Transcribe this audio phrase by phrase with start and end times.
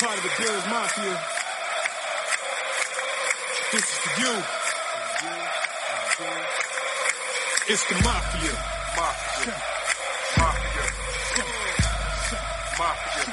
[0.00, 1.16] part of the Bills Mafia.
[3.72, 4.34] This is for you.
[7.68, 8.54] It's the Mafia.
[8.96, 9.54] Mafia.
[10.36, 10.84] Mafia.
[12.78, 13.24] Mafia.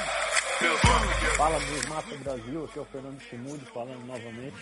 [0.60, 1.30] Bills Mafia.
[1.36, 4.56] Fala Bills Mafia Brasil, aqui é o Fernando Chimude falando novamente,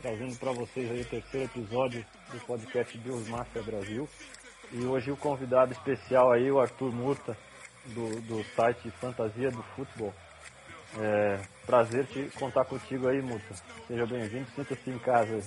[0.00, 4.08] trazendo para vocês aí o terceiro episódio do podcast Bills Mafia Brasil.
[4.72, 7.36] E hoje o convidado especial aí, o Arthur Murta,
[7.86, 10.14] do, do site Fantasia do Futebol.
[11.00, 13.54] É, prazer te contar contigo aí, Muta.
[13.86, 15.40] Seja bem-vindo, sinta-se em casa.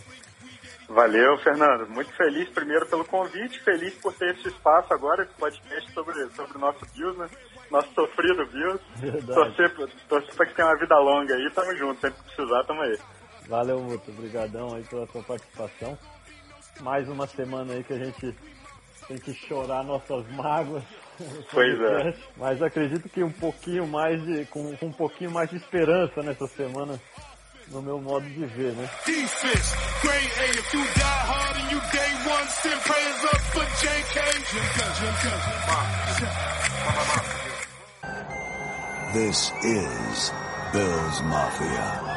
[0.88, 1.90] Valeu, Fernando.
[1.90, 6.58] Muito feliz primeiro pelo convite, feliz por ter esse espaço agora, esse podcast sobre, sobre
[6.58, 7.30] o nosso Bills, né?
[7.70, 8.84] Nosso sofrido Bills.
[9.26, 9.74] Torcer,
[10.08, 12.98] torcer pra que tenha uma vida longa aí, tamo junto, sempre que precisar, tamo aí.
[13.48, 14.12] Valeu, Muta.
[14.12, 15.98] Obrigadão aí pela tua participação.
[16.82, 18.36] Mais uma semana aí que a gente
[19.08, 20.84] tem que chorar nossas mágoas.
[21.52, 22.14] Pois é.
[22.38, 24.46] Mas acredito que um pouquinho mais de.
[24.46, 27.00] com, com um pouquinho mais de esperança nessa semana
[27.72, 28.90] no meu modo de ver, né?
[39.14, 40.32] This is
[40.72, 42.11] Bills Mafia.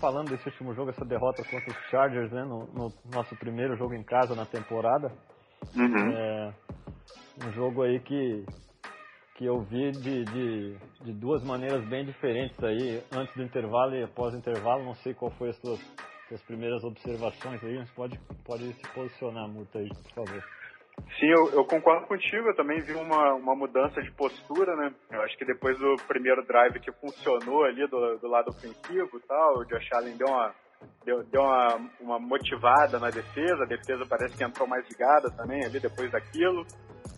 [0.00, 2.44] Falando desse último jogo, essa derrota contra os Chargers, né?
[2.44, 5.10] No, no nosso primeiro jogo em casa na temporada.
[5.74, 6.12] Uhum.
[6.12, 6.52] É,
[7.46, 8.44] um jogo aí que,
[9.36, 14.02] que eu vi de, de, de, duas maneiras bem diferentes aí, antes do intervalo e
[14.02, 14.84] após o intervalo.
[14.84, 15.80] Não sei qual foi as suas,
[16.28, 20.44] suas primeiras observações aí, mas pode, pode se posicionar, Muta aí, por favor.
[21.18, 22.48] Sim, eu, eu, concordo contigo.
[22.48, 24.92] Eu também vi uma, uma mudança de postura, né?
[25.10, 29.20] Eu acho que depois do primeiro drive que funcionou ali do, do lado ofensivo e
[29.26, 30.54] tal, o Josh Allen deu uma,
[31.04, 33.62] deu, deu uma, uma motivada na defesa.
[33.62, 36.66] A defesa parece que entrou mais ligada também ali depois daquilo.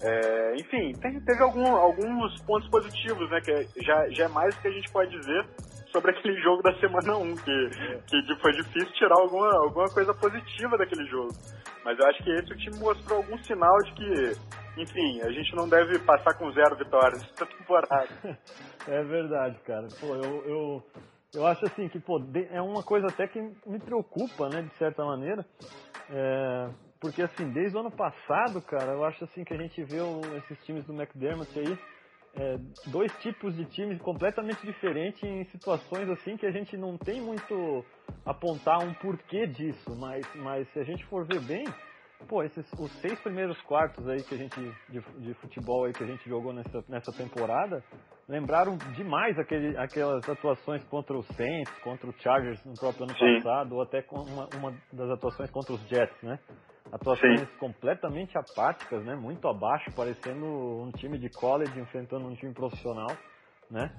[0.03, 3.41] É, enfim, tem, teve algum, alguns pontos positivos, né?
[3.41, 5.47] Que já, já é mais do que a gente pode dizer
[5.91, 7.69] sobre aquele jogo da semana 1, que,
[8.09, 11.33] que foi difícil tirar alguma, alguma coisa positiva daquele jogo.
[11.85, 15.55] Mas eu acho que esse o time mostrou algum sinal de que, enfim, a gente
[15.55, 18.09] não deve passar com zero vitórias essa temporada.
[18.89, 19.87] é verdade, cara.
[20.01, 20.87] Pô, eu, eu,
[21.35, 25.05] eu acho assim que, pô, é uma coisa até que me preocupa, né, de certa
[25.05, 25.45] maneira.
[26.11, 29.99] É, porque assim, desde o ano passado, cara, eu acho assim que a gente vê
[30.39, 31.79] esses times do McDermott aí
[32.37, 37.21] é, dois tipos de times completamente diferentes em situações assim que a gente não tem
[37.21, 37.85] muito
[38.25, 41.65] apontar um porquê disso, mas, mas se a gente for ver bem,
[42.29, 46.03] pô, esses os seis primeiros quartos aí que a gente de, de futebol aí que
[46.03, 47.83] a gente jogou nessa, nessa temporada
[48.29, 53.37] lembraram demais aquele, aquelas atuações contra o Saints, contra o Chargers no próprio ano Sim.
[53.37, 56.39] passado, ou até uma, uma das atuações contra os Jets, né?
[56.95, 57.59] Atuações Sim.
[57.59, 59.17] completamente apáticas, né?
[59.17, 63.11] Muito abaixo, parecendo um time de college enfrentando um time profissional,
[63.69, 63.91] né?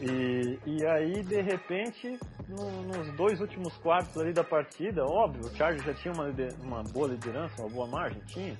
[0.00, 2.18] E, e aí, de repente,
[2.48, 6.26] no, nos dois últimos quartos ali da partida, óbvio, o Chargers já tinha uma,
[6.60, 8.58] uma boa liderança, uma boa margem, tinha,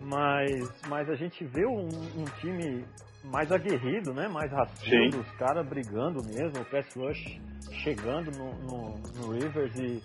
[0.00, 2.84] mas, mas a gente vê um, um time
[3.24, 4.28] mais aguerrido, né?
[4.28, 7.40] Mais raçudo, os caras brigando mesmo, o pass rush
[7.82, 10.00] chegando no, no, no Rivers e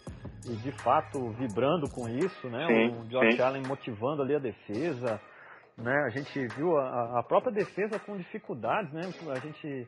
[0.45, 2.65] e de fato vibrando com isso, né?
[2.67, 3.41] Sim, o Josh sim.
[3.41, 5.21] Allen motivando ali a defesa,
[5.77, 6.03] né?
[6.05, 9.01] A gente viu a, a, própria defesa com dificuldades, né?
[9.29, 9.87] A gente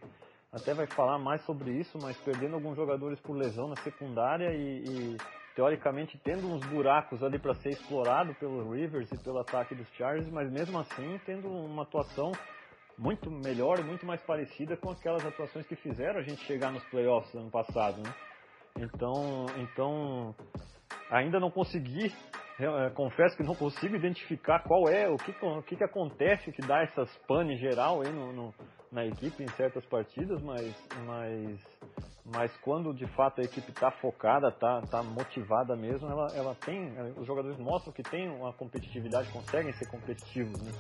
[0.52, 4.84] até vai falar mais sobre isso, mas perdendo alguns jogadores por lesão na secundária e,
[4.84, 5.18] e
[5.56, 10.32] teoricamente tendo uns buracos ali para ser explorado pelo Rivers e pelo ataque dos Chargers,
[10.32, 12.32] mas mesmo assim tendo uma atuação
[12.98, 17.34] muito melhor muito mais parecida com aquelas atuações que fizeram a gente chegar nos playoffs
[17.34, 18.14] ano passado, né?
[18.80, 20.36] Então, então
[21.10, 22.12] ainda não consegui,
[22.60, 26.62] é, confesso que não consigo identificar qual é, o que, o que, que acontece que
[26.62, 28.54] dá essas pane geral aí no, no,
[28.92, 30.76] na equipe em certas partidas, mas,
[31.06, 31.60] mas,
[32.26, 36.92] mas quando de fato a equipe está focada, está tá motivada mesmo, ela, ela tem,
[37.18, 40.72] os jogadores mostram que tem uma competitividade, conseguem ser competitivos, né?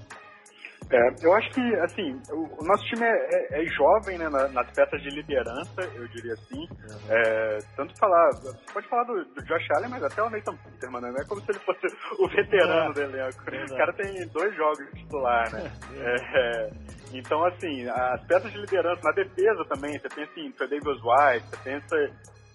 [0.92, 5.02] É, eu acho que, assim, o, nosso time é, é, é jovem, né, nas peças
[5.02, 6.60] de liderança, eu diria assim.
[6.60, 7.10] Uhum.
[7.10, 11.02] É, tanto falar, você pode falar do, do, Josh Allen, mas até o Nathan Peterman,
[11.02, 11.12] né?
[11.12, 11.88] Não é como se ele fosse
[12.20, 13.42] o veterano é, do elenco.
[13.42, 15.72] O cara tem dois jogos de titular, né?
[16.04, 16.70] É,
[17.14, 21.58] então, assim, as peças de liderança na defesa também, você pensa em Davis White, você
[21.64, 21.96] pensa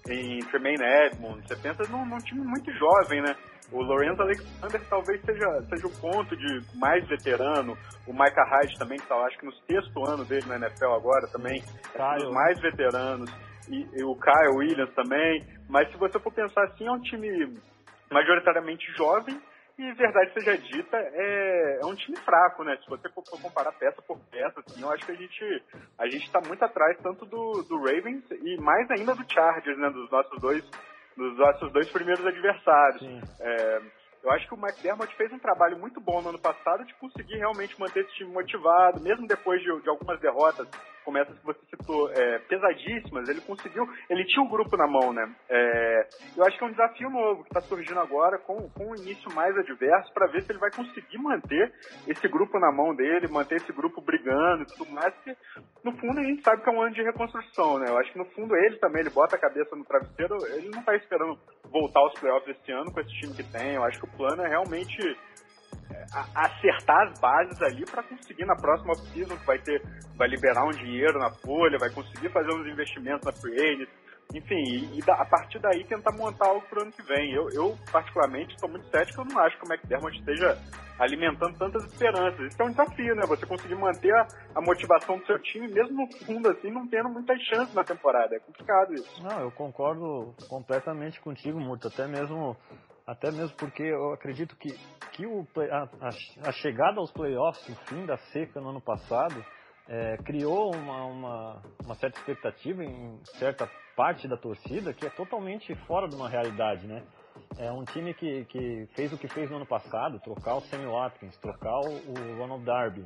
[0.09, 3.35] em Tremaine Edmonds, você pensa num, num time muito jovem, né?
[3.71, 7.77] O Lorenzo Alexander talvez seja, seja o ponto de mais veterano.
[8.07, 11.27] O Micah Hyde também, que tá, acho que no sexto ano dele na NFL agora
[11.29, 11.63] também,
[11.95, 13.31] é um dos mais veteranos.
[13.69, 15.45] E, e o Kyle Williams também.
[15.69, 17.55] Mas se você for pensar assim, é um time
[18.11, 19.39] majoritariamente jovem
[19.79, 22.77] e, verdade seja dita, é, é um time fraco, né?
[22.83, 25.63] Se você for for comparar peça por peça, assim, eu acho que a gente
[25.97, 29.89] a gente está muito atrás tanto do, do Ravens e mais ainda do Chargers, né?
[29.91, 30.65] Dos nossos dois
[31.19, 33.03] dos nossos dois primeiros adversários.
[33.41, 33.81] É,
[34.23, 37.37] eu acho que o McDermott fez um trabalho muito bom no ano passado de conseguir
[37.37, 40.69] realmente manter esse time motivado, mesmo depois de, de algumas derrotas,
[41.09, 45.11] como essas que você citou, é, pesadíssimas, ele conseguiu, ele tinha o grupo na mão,
[45.11, 45.27] né?
[45.49, 46.07] É,
[46.37, 49.33] eu acho que é um desafio novo que está surgindo agora, com, com um início
[49.33, 51.73] mais adverso, para ver se ele vai conseguir manter
[52.07, 55.35] esse grupo na mão dele, manter esse grupo brigando e tudo mais, porque
[55.83, 57.87] no fundo a gente sabe que é um ano de reconstrução, né?
[57.89, 60.81] Eu acho que no fundo ele também, ele bota a cabeça no travesseiro, ele não
[60.81, 64.05] está esperando voltar aos playoffs esse ano com esse time que tem, eu acho que
[64.05, 65.17] o plano é realmente
[66.35, 69.83] acertar as bases ali para conseguir na próxima off-season, que vai ter,
[70.17, 73.87] vai liberar um dinheiro na folha, vai conseguir fazer uns investimentos na free
[74.35, 77.33] enfim, e, e da- a partir daí tentar montar algo pro ano que vem.
[77.33, 80.59] Eu, eu particularmente, estou muito cético, eu não acho que o McDermott esteja
[80.99, 82.39] alimentando tantas esperanças.
[82.53, 83.25] Isso é um desafio, né?
[83.27, 84.27] Você conseguir manter a,
[84.57, 88.35] a motivação do seu time, mesmo no fundo, assim, não tendo muitas chances na temporada.
[88.37, 89.23] É complicado isso.
[89.23, 91.89] Não, eu concordo completamente contigo, Murto.
[91.89, 92.57] Até mesmo,
[93.09, 94.71] até mesmo porque eu acredito que,
[95.13, 99.45] que o, a, a- chegada aos playoffs, o fim da seca no ano passado,
[99.89, 103.67] é, criou uma, uma, uma certa expectativa em certa
[103.97, 107.05] parte da torcida que é totalmente fora de uma realidade, né?
[107.59, 110.87] É um time que, que fez o que fez no ano passado, trocar o Sammy
[110.87, 113.05] Watkins, trocar o, Ronald Darby,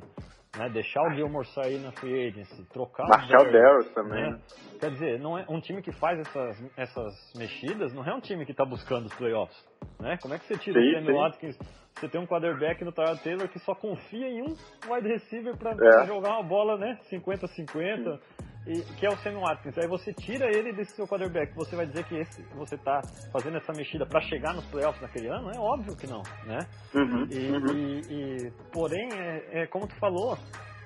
[0.57, 0.69] né?
[0.69, 4.31] deixar o Gilmore sair na free agency, trocar Marcel o também.
[4.31, 4.39] né?
[4.79, 8.45] Quer dizer, não é um time que faz essas, essas mexidas, não é um time
[8.45, 9.57] que está buscando os playoffs,
[9.99, 10.17] né?
[10.21, 11.13] Como é que você tira Sim, o Sammy sim.
[11.13, 11.57] Watkins?
[11.95, 14.55] Você tem um quarterback no Tyrod Taylor que só confia em um
[14.91, 16.05] wide receiver para É.
[16.07, 16.97] jogar uma bola, né?
[17.11, 18.19] 50-50,
[18.65, 19.77] e que é o Sammy Watkins.
[19.77, 23.01] Aí você tira ele desse seu quarterback, você vai dizer que esse, você tá
[23.31, 25.49] fazendo essa mexida para chegar nos playoffs naquele ano?
[25.51, 26.59] É óbvio que não, né?
[26.95, 27.75] Uhum, E, uhum.
[27.75, 28.01] e-
[28.47, 30.37] e, porém, é, é como tu falou,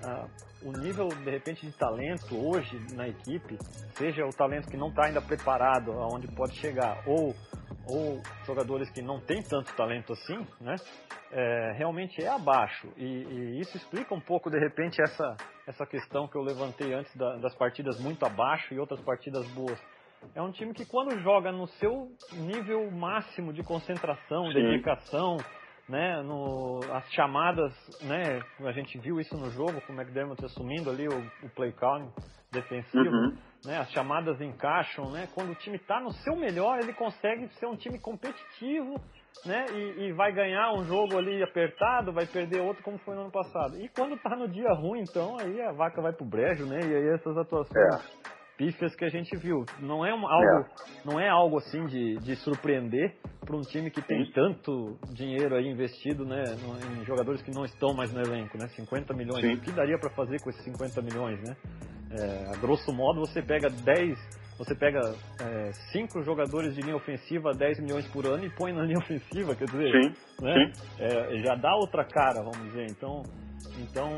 [0.04, 0.26] ah,
[0.64, 3.58] o nível de repente de talento hoje na equipe,
[3.94, 7.36] seja o talento que não está ainda preparado aonde pode chegar, ou,
[7.90, 10.76] ou jogadores que não têm tanto talento assim, né?
[11.32, 12.88] é, realmente é abaixo.
[12.98, 15.36] E, e isso explica um pouco, de repente, essa,
[15.68, 19.80] essa questão que eu levantei antes da- das partidas muito abaixo e outras partidas boas.
[20.34, 24.54] É um time que quando joga no seu nível máximo de concentração, Sim.
[24.54, 25.38] dedicação,
[25.88, 30.90] né, no, as chamadas, né, a gente viu isso no jogo com o McDermott assumindo
[30.90, 32.12] ali o, o play calling
[32.52, 33.38] defensivo, Uhum.
[33.68, 37.66] Né, as chamadas encaixam, né, quando o time está no seu melhor, ele consegue ser
[37.66, 38.96] um time competitivo,
[39.46, 43.22] né, e, e vai ganhar um jogo ali apertado, vai perder outro como foi no
[43.24, 43.78] ano passado.
[43.80, 46.96] E quando tá no dia ruim, então, aí a vaca vai pro brejo, né, e
[46.96, 48.28] aí essas atuações É.
[48.58, 49.66] pífias que a gente viu.
[49.80, 50.66] Não é um- algo,
[51.06, 53.16] não é algo assim de, de surpreender
[53.46, 54.32] para um time que tem Sim.
[54.32, 56.42] tanto dinheiro aí investido, né,
[57.00, 59.42] em jogadores que não estão mais no elenco, né, 50 milhões.
[59.42, 59.54] Sim.
[59.56, 61.56] O que daria para fazer com esses 50 milhões, né?
[62.12, 64.18] É, a grosso modo, você pega 10,
[64.58, 65.00] você pega
[65.92, 69.66] 5 jogadores de linha ofensiva, 10 milhões por ano e põe na linha ofensiva, quer
[69.66, 70.72] dizer, Sim, né?
[70.74, 71.04] sim.
[71.04, 72.88] É, já dá outra cara, vamos dizer.
[72.90, 73.24] Então,
[73.80, 74.10] então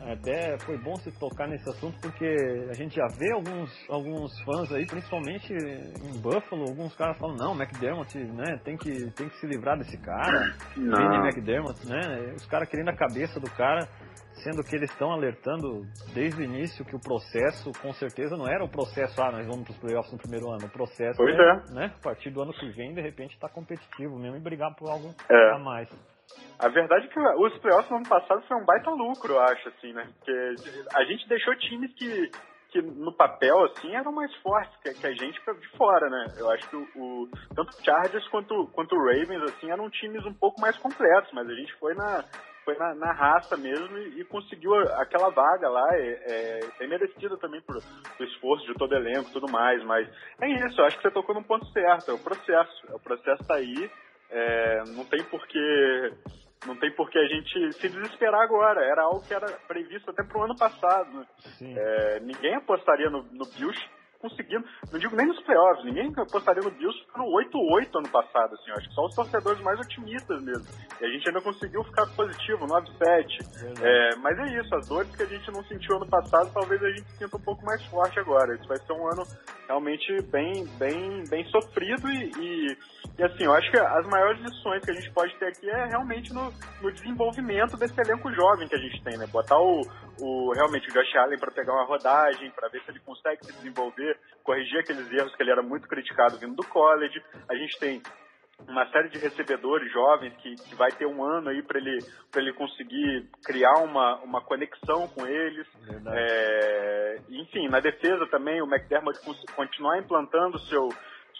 [0.00, 2.26] até foi bom se tocar nesse assunto porque
[2.70, 7.54] a gente já vê alguns, alguns fãs aí, principalmente em Buffalo, alguns caras falam não,
[7.54, 11.26] McDermott, né, tem que tem que se livrar desse cara, Não.
[11.26, 13.88] McDermott, né, os caras querendo a cabeça do cara.
[14.42, 15.82] Sendo que eles estão alertando
[16.14, 19.64] desde o início que o processo, com certeza, não era o processo, ah, nós vamos
[19.64, 20.66] para os playoffs no primeiro ano.
[20.66, 21.74] O processo Pois é, é.
[21.74, 24.88] né, a partir do ano que vem, de repente, está competitivo mesmo e brigar por
[24.90, 25.50] algo É.
[25.54, 25.88] a mais.
[26.58, 29.68] A verdade é que os playoffs no ano passado foi um baita lucro, eu acho,
[29.68, 30.08] assim, né?
[30.18, 30.54] Porque
[30.94, 32.30] a gente deixou times que,
[32.70, 36.26] que no papel, assim, eram mais fortes que, que a gente de fora, né?
[36.38, 40.24] Eu acho que o, o- tanto o Chargers quanto, quanto o Ravens, assim, eram times
[40.26, 42.22] um pouco mais completos, mas a gente foi na,
[42.68, 47.38] foi na, na raça mesmo e, e conseguiu aquela vaga lá, é, é, bem merecida
[47.38, 47.82] também por,
[48.14, 50.06] por esforço de todo elenco e tudo mais, mas
[50.38, 53.00] é isso, eu acho que você tocou no ponto certo, é o processo, é o
[53.00, 53.90] processo tá aí,
[54.30, 56.12] é, não tem porquê
[56.66, 58.84] não tem por que a gente se desesperar agora.
[58.84, 61.08] Era algo que era previsto até pro ano passado.
[61.12, 61.26] né?
[61.62, 63.80] É, ninguém apostaria no, no Bills
[64.20, 68.70] conseguindo, não digo nem nos playoffs, ninguém apostaria no Bills ficando 8-8 ano passado, assim,
[68.72, 70.66] acho que só os torcedores mais otimistas mesmo.
[71.00, 73.82] E a gente ainda conseguiu ficar positivo, 9-7.
[73.82, 76.90] É, mas é isso, as dores que a gente não sentiu ano passado, talvez a
[76.90, 78.54] gente sinta um pouco mais forte agora.
[78.54, 79.22] Isso vai ser um ano
[79.66, 82.76] realmente bem, bem, bem sofrido e, e,
[83.18, 85.86] e, assim, eu acho que as maiores lições que a gente pode ter aqui é
[85.86, 89.26] realmente no, no desenvolvimento desse elenco jovem que a gente tem, né?
[89.26, 89.82] Botar o,
[90.20, 93.52] o realmente o Josh Allen para pegar uma rodagem, para ver se ele consegue se
[93.52, 94.07] desenvolver,
[94.42, 97.22] corrigir aqueles erros que ele era muito criticado vindo do college.
[97.48, 98.02] A gente tem
[98.66, 101.98] uma série de recebedores jovens que, que vai ter um ano aí para ele
[102.30, 105.64] para ele conseguir criar uma, uma conexão com eles
[106.08, 109.16] é, enfim na defesa também o McDermott
[109.54, 110.88] continuar implantando seu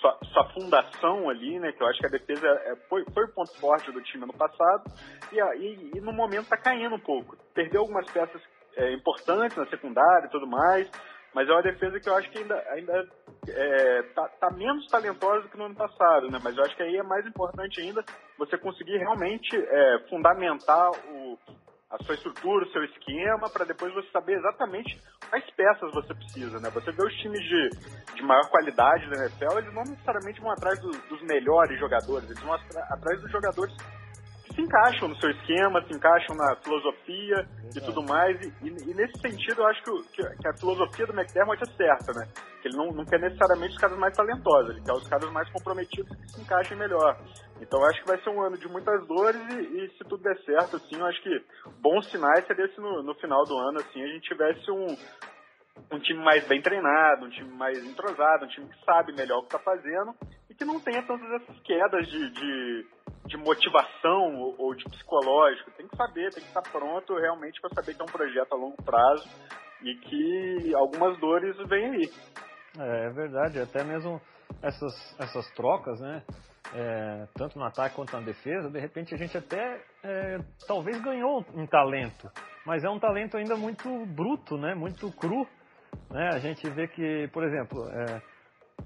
[0.01, 1.73] sua, sua, fundação ali, né?
[1.73, 4.33] Que eu acho que a defesa é, foi, foi o ponto forte do time no
[4.33, 4.85] passado
[5.33, 7.37] e, e, e no momento está caindo um pouco.
[7.53, 8.41] Perdeu algumas peças
[8.77, 10.89] é, importantes na secundária e tudo mais,
[11.39, 13.09] mas é uma defesa que eu acho que ainda, ainda
[13.47, 16.41] é, tá, tá, menos talentosa do que no ano passado, né?
[16.43, 18.05] Mas eu acho que aí é mais importante ainda
[18.37, 21.39] você conseguir realmente é, fundamentar o,
[21.93, 26.59] a sua estrutura, o seu esquema, para depois você saber exatamente quais peças você precisa,
[26.59, 26.71] né?
[26.71, 27.69] Você vê os times de,
[28.17, 32.43] de maior qualidade da NFL, eles não necessariamente vão atrás do, dos melhores jogadores, eles
[32.43, 33.77] vão atrás dos jogadores
[34.59, 37.79] se encaixam no seu esquema, se encaixam na filosofia Exato.
[37.79, 38.41] e tudo mais.
[38.61, 42.29] E, e, nesse sentido, eu acho que, que, a filosofia do McDermott é certa, né?
[42.61, 45.49] Que ele não, não quer necessariamente os caras mais talentosos, ele quer os caras mais
[45.51, 47.17] comprometidos que se encaixem melhor.
[47.61, 50.23] Então, eu acho que vai ser um ano de muitas dores e, e se tudo
[50.25, 51.45] der certo, assim, eu acho que
[51.81, 54.87] bons sinais seria se no, no final do ano, assim, a gente tivesse um,
[55.93, 59.43] um time mais bem treinado, um time mais entrosado, um time que sabe melhor o
[59.43, 60.15] que está fazendo
[60.51, 62.87] e que não tenha tantas essas quedas de, de
[63.29, 65.71] de motivação ou, de psicológico.
[65.73, 68.57] Tem que saber, tem que estar pronto realmente para saber que é um projeto a
[68.57, 69.29] longo prazo
[69.83, 72.11] e que algumas dores vêm aí.
[72.79, 74.21] É, é verdade, até mesmo
[74.63, 76.23] essas, essas trocas, né?
[76.75, 81.43] É, tanto no ataque quanto na defesa, de repente a gente até é, talvez ganhou
[81.55, 82.31] um talento,
[82.67, 84.75] mas é um talento ainda muito bruto, né?
[84.75, 85.47] Muito cru.
[86.11, 86.29] Né?
[86.29, 88.23] A gente vê que, por exemplo, é,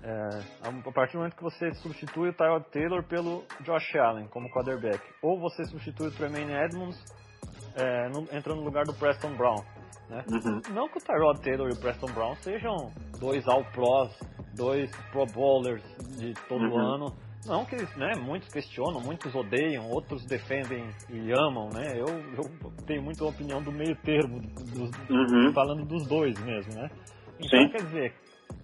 [0.02, 4.50] é, a partir do momento que você substitui o Tyrod Taylor pelo Josh Allen como
[4.50, 6.98] quarterback, ou você substitui o Tremaine Edmonds
[7.76, 9.62] é, no, entrando no lugar do Preston Brown.
[10.08, 10.24] Né?
[10.30, 10.60] Uhum.
[10.74, 14.10] Não que o Tyrod Taylor e o Preston Brown sejam dois All-Pros,
[14.54, 15.82] dois Pro Bowlers
[16.18, 16.78] de todo uhum.
[16.78, 17.16] ano.
[17.46, 21.92] Não que né, muitos questionam, muitos odeiam, outros defendem e amam, né?
[21.96, 25.52] Eu, eu tenho muita opinião do meio termo, dos, uhum.
[25.52, 26.88] falando dos dois mesmo, né?
[27.40, 27.68] Então, Sim.
[27.70, 28.14] quer dizer,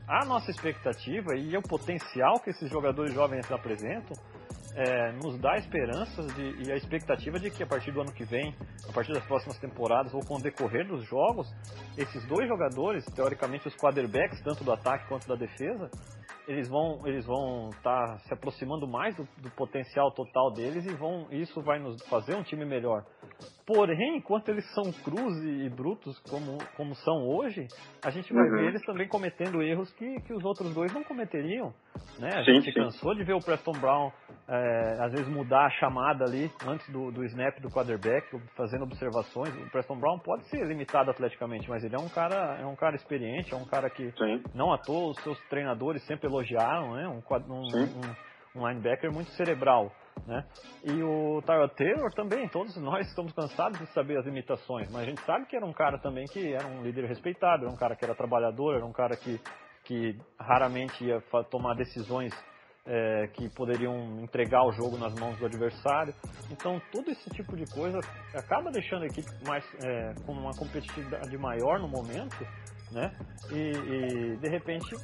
[0.08, 4.16] a nossa expectativa e o potencial que esses jogadores jovens apresentam
[4.74, 8.24] é, nos dá esperanças de, e a expectativa de que a partir do ano que
[8.24, 8.54] vem,
[8.88, 11.48] a partir das próximas temporadas ou com o decorrer dos jogos,
[11.96, 15.90] esses dois jogadores, teoricamente os quarterbacks, tanto do ataque quanto da defesa,
[16.46, 20.94] eles vão eles vão estar tá se aproximando mais do, do, potencial total deles e
[20.94, 23.04] vão isso vai nos fazer um time melhor.
[23.68, 27.68] Porém, enquanto eles são cruz e brutos como, como são hoje,
[28.02, 28.56] a gente vai uhum.
[28.56, 31.74] ver eles também cometendo erros que, que os outros dois não cometeriam.
[32.18, 32.30] Né?
[32.34, 32.80] A sim, gente sim.
[32.80, 34.10] cansou de ver o Preston Brown
[34.48, 39.54] é, às vezes mudar a chamada ali antes do, do snap do quarterback, fazendo observações.
[39.54, 42.96] O Preston Brown pode ser limitado atleticamente, mas ele é um cara, é um cara
[42.96, 44.42] experiente, é um cara que sim.
[44.54, 47.06] não à toa os seus treinadores sempre elogiaram, né?
[47.06, 47.20] Um,
[47.52, 49.92] um, um, um linebacker muito cerebral.
[50.26, 50.44] Né?
[50.84, 55.04] E o Tyrod Taylor também, todos nós estamos cansados de saber as limitações, mas a
[55.06, 57.96] gente sabe que era um cara também que era um líder respeitado, era um cara
[57.96, 59.40] que era trabalhador, era um cara que,
[59.84, 61.20] que raramente ia
[61.50, 62.32] tomar decisões
[62.86, 66.14] é, que poderiam entregar o jogo nas mãos do adversário.
[66.50, 68.00] Então, todo esse tipo de coisa
[68.34, 72.36] acaba deixando a equipe mais, é, com uma competitividade maior no momento
[72.92, 73.12] né?
[73.50, 74.94] E, e, de repente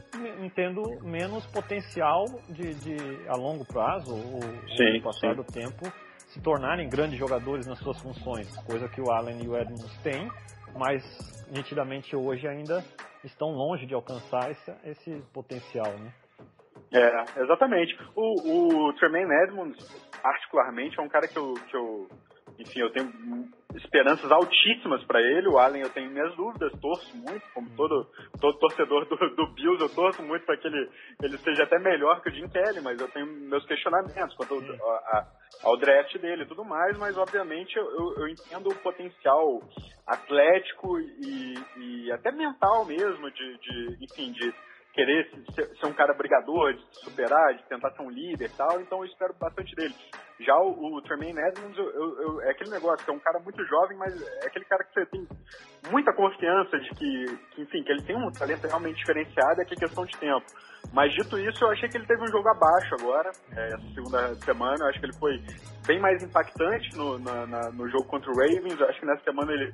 [0.42, 4.40] entendo menos potencial de, de a longo prazo ou
[4.76, 5.36] sim, passar sim.
[5.36, 5.90] do tempo
[6.28, 10.28] se tornarem grandes jogadores nas suas funções, coisa que o Allen e o Edmonds têm,
[10.76, 11.02] mas
[11.50, 12.84] nitidamente hoje ainda
[13.22, 16.12] estão longe de alcançar esse, esse potencial, né?
[16.92, 17.96] É, exatamente.
[18.14, 19.78] O, o Tremaine Edmonds,
[20.22, 22.08] particularmente, é um cara que eu, que eu
[22.58, 23.12] enfim, eu tenho
[23.75, 25.49] esperanças altíssimas para ele.
[25.49, 28.07] O Allen eu tenho minhas dúvidas, torço muito, como todo,
[28.40, 30.90] todo torcedor do, do Bills, eu torço muito para que ele,
[31.23, 34.90] ele seja até melhor que o Jim Kelly, mas eu tenho meus questionamentos quanto ao,
[34.90, 35.26] a,
[35.62, 39.61] ao draft dele e tudo mais, mas obviamente eu, eu, entendo o potencial
[40.07, 44.54] atlético e, e até mental mesmo, de, de enfim, de
[44.93, 48.81] querer ser, ser, um cara brigador, de superar, de tentar ser um líder e tal,
[48.81, 49.95] então eu espero bastante dele.
[50.40, 53.38] Já o, o Tremaine Edmonds eu, eu, eu, é aquele negócio, que é um cara
[53.38, 55.28] muito jovem, mas é aquele cara que você tem
[55.90, 59.74] muita confiança de que, que enfim, que ele tem um talento realmente diferenciado, é que
[59.74, 60.44] é questão de tempo.
[60.92, 64.34] Mas dito isso, eu achei que ele teve um jogo abaixo agora, é, essa segunda
[64.36, 65.40] semana, eu acho que ele foi
[65.86, 69.22] bem mais impactante no, na, na, no jogo contra o Ravens, eu acho que nessa
[69.22, 69.72] semana ele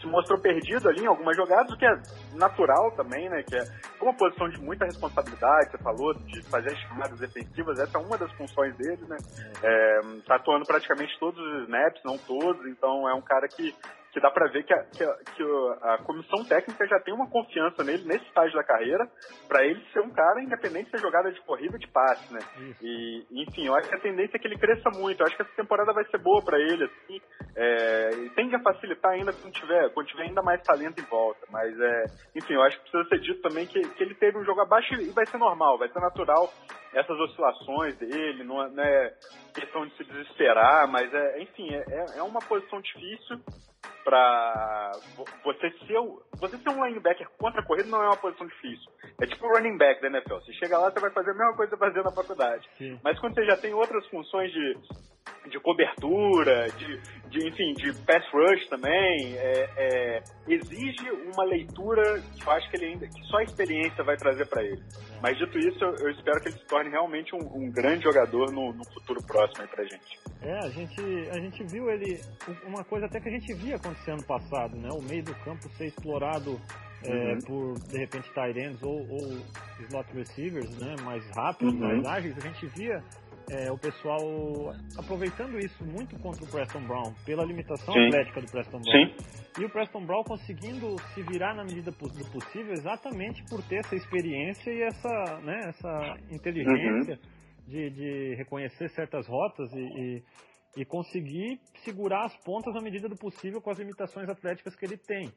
[0.00, 2.02] se mostrou perdido ali em algumas jogadas, o que é
[2.34, 3.42] natural também, né?
[3.42, 3.64] Que é
[4.00, 8.18] uma posição de muita responsabilidade, você falou, de fazer as chamadas defensivas, essa é uma
[8.18, 9.16] das funções dele, né?
[9.62, 13.74] É, tá atuando praticamente todos os snaps, não todos, então é um cara que
[14.16, 15.42] que dá para ver que, a, que, a, que
[15.82, 19.06] a, comissão técnica já tem uma confiança nele nesse estágio da carreira,
[19.46, 22.40] para ele ser um cara independente se é jogada de corrida de passe, né?
[22.80, 25.20] E, enfim, eu acho que a tendência é que ele cresça muito.
[25.20, 27.20] Eu acho que essa temporada vai ser boa para ele, assim.
[27.54, 31.46] É, e tende a facilitar ainda quando tiver, quando tiver ainda mais talento em volta.
[31.50, 32.04] Mas, é,
[32.34, 34.94] enfim, eu acho que precisa ser dito também que, que ele teve um jogo abaixo
[34.94, 36.50] e vai ser normal, vai ser natural
[36.94, 39.14] essas oscilações dele, não é, não é
[39.54, 43.42] questão de se desesperar, mas, é, enfim, é, é uma posição difícil
[44.04, 44.92] para
[45.44, 45.98] você ser,
[46.38, 48.90] você ser um linebacker contra a corrida não é uma posição difícil.
[49.20, 50.36] É tipo o running back da NFL.
[50.36, 52.68] Você chega lá, você vai fazer a mesma coisa que você fazia na faculdade.
[52.78, 53.00] Sim.
[53.02, 54.76] Mas quando você já tem outras funções de,
[55.48, 62.46] de cobertura, de, de, enfim, de pass rush também, é, é, exige uma leitura que
[62.46, 64.82] eu acho que ele ainda, que só a experiência vai trazer para ele.
[65.22, 68.52] Mas dito isso, eu, eu, espero que ele se torne realmente um, um grande jogador
[68.52, 70.18] no, no, futuro próximo aí pra gente.
[70.42, 71.00] É, a gente,
[71.30, 72.20] a gente viu ele,
[72.64, 74.88] uma coisa até que a gente via acontecer ano passado, né?
[74.92, 76.60] O meio do campo ser explorado
[77.04, 77.38] é, uhum.
[77.46, 79.38] por, de repente, tight ends ou, ou
[79.88, 80.94] slot receivers, né?
[81.02, 81.80] Mais rápidos, uhum.
[81.80, 82.36] mais ágeis.
[82.36, 83.02] A gente via
[83.50, 84.20] é, o pessoal
[84.98, 88.06] aproveitando isso muito contra o Preston Brown, pela limitação Sim.
[88.06, 89.06] atlética do Preston Brown.
[89.06, 89.14] Sim.
[89.60, 93.94] E o Preston Brown conseguindo se virar na medida do possível exatamente por ter essa
[93.94, 97.68] experiência e essa, né, essa inteligência uhum.
[97.68, 100.22] de, de reconhecer certas rotas e, e,
[100.76, 104.96] e conseguir segurar as pontas na medida do possível com as limitações atléticas que ele
[104.96, 105.32] tem.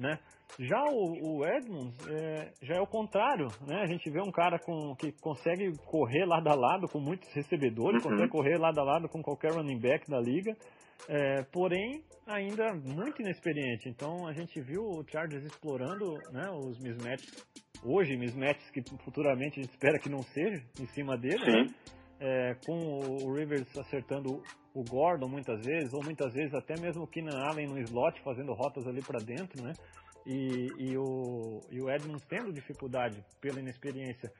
[0.00, 0.18] Né?
[0.58, 3.82] Já o, o Edmonds é, já é o contrário, né?
[3.82, 8.02] A gente vê um cara com, que consegue correr lado a lado com muitos recebedores,
[8.02, 8.10] uhum.
[8.10, 10.56] consegue correr lado a lado com qualquer running back da liga,
[11.06, 13.88] é, porém ainda muito inexperiente.
[13.90, 17.46] Então a gente viu o Chargers explorando né, os mismatches,
[17.84, 21.66] hoje mismatches que futuramente a gente espera que não seja em cima dele, né?
[22.20, 22.76] É, com
[23.24, 24.42] o Rivers acertando
[24.74, 28.52] o Gordon muitas vezes, ou muitas vezes até mesmo o Keenan Allen no slot fazendo
[28.52, 29.72] rotas ali para dentro, né?
[30.26, 34.30] E, e, o, e o Edmonds tendo dificuldade pela inexperiência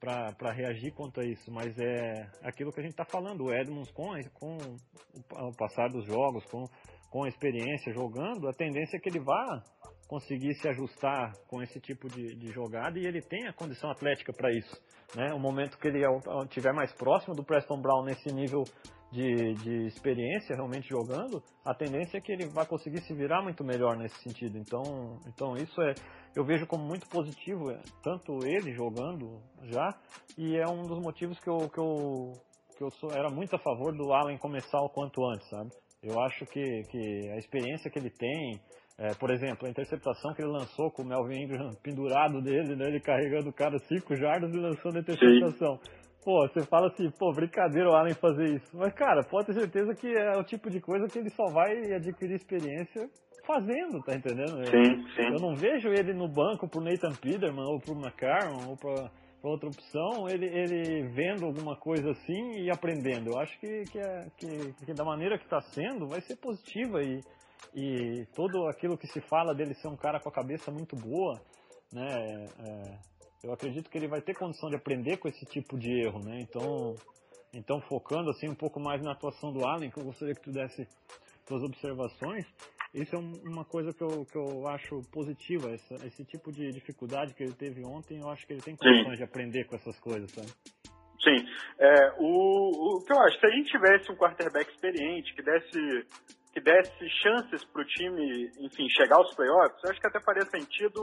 [0.00, 3.90] para reagir quanto a isso, mas é aquilo que a gente está falando, o Edmonds
[3.92, 6.64] com, com o passar dos jogos, com,
[7.10, 9.62] com a experiência jogando, a tendência é que ele vá
[10.10, 14.32] conseguir se ajustar com esse tipo de, de jogada e ele tem a condição atlética
[14.32, 14.76] para isso.
[15.14, 15.32] Né?
[15.32, 16.02] O momento que ele
[16.46, 18.64] estiver mais próximo do Preston Brown nesse nível
[19.12, 23.62] de, de experiência realmente jogando, a tendência é que ele vai conseguir se virar muito
[23.62, 24.58] melhor nesse sentido.
[24.58, 24.82] Então,
[25.28, 25.94] então isso é,
[26.34, 29.96] eu vejo como muito positivo, é, tanto ele jogando já,
[30.36, 32.32] e é um dos motivos que eu, que eu,
[32.76, 35.70] que eu sou, era muito a favor do Allen começar o quanto antes, sabe?
[36.02, 38.60] Eu acho que, que a experiência que ele tem,
[39.00, 42.88] é, por exemplo, a interceptação que ele lançou com o Melvin Ingram pendurado dele, né,
[42.88, 45.76] ele carregando o cara 5 jardas e lançando a interceptação.
[45.78, 46.00] Sim.
[46.22, 48.76] Pô, você fala assim, pô, brincadeira o Allen fazer isso.
[48.76, 51.94] Mas, cara, pode ter certeza que é o tipo de coisa que ele só vai
[51.94, 53.08] adquirir experiência
[53.46, 54.62] fazendo, tá entendendo?
[54.66, 55.32] Sim, sim.
[55.32, 59.10] Eu não vejo ele no banco pro Nathan Peterman ou pro McCarron ou pra,
[59.40, 63.30] pra outra opção, ele, ele vendo alguma coisa assim e aprendendo.
[63.30, 67.02] Eu acho que, que, é, que, que da maneira que tá sendo, vai ser positiva
[67.02, 67.20] e,
[67.74, 71.40] e todo aquilo que se fala dele ser um cara com a cabeça muito boa,
[71.92, 72.46] né?
[72.58, 72.98] É,
[73.42, 76.40] eu acredito que ele vai ter condição de aprender com esse tipo de erro, né?
[76.40, 76.94] Então,
[77.54, 80.50] então focando assim um pouco mais na atuação do Allen, que eu gostaria que tu
[80.50, 80.86] desse
[81.46, 82.46] suas observações.
[82.92, 87.34] Isso é uma coisa que eu, que eu acho positiva, essa, esse tipo de dificuldade
[87.34, 90.30] que ele teve ontem, eu acho que ele tem condições de aprender com essas coisas,
[90.32, 90.48] sabe?
[91.22, 91.36] Sim.
[91.78, 96.06] É, o, o que eu acho, se a gente tivesse um quarterback experiente, que desse,
[96.52, 100.44] que desse chances para o time, enfim, chegar aos playoffs, eu acho que até faria
[100.46, 101.00] sentido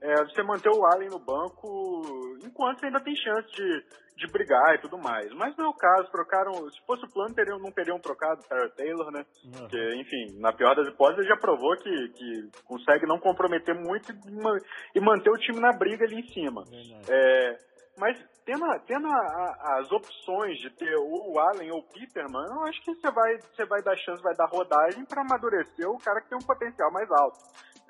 [0.00, 3.84] é, você manter o Allen no banco enquanto você ainda tem chance de,
[4.16, 5.32] de brigar e tudo mais.
[5.32, 6.52] Mas não é o caso, trocaram.
[6.70, 9.24] Se fosse o plano, teriam, não teriam trocado o Sarah Taylor, né?
[9.44, 9.66] Uhum.
[9.68, 14.98] Que, enfim, na pior das hipóteses, já provou que, que consegue não comprometer muito e,
[14.98, 16.62] e manter o time na briga ali em cima.
[17.08, 17.58] É,
[17.98, 22.64] mas tendo, tendo a, a, as opções de ter o Allen ou o Peterman, eu
[22.64, 26.20] acho que você vai, você vai dar chance, vai dar rodagem para amadurecer o cara
[26.20, 27.38] que tem um potencial mais alto.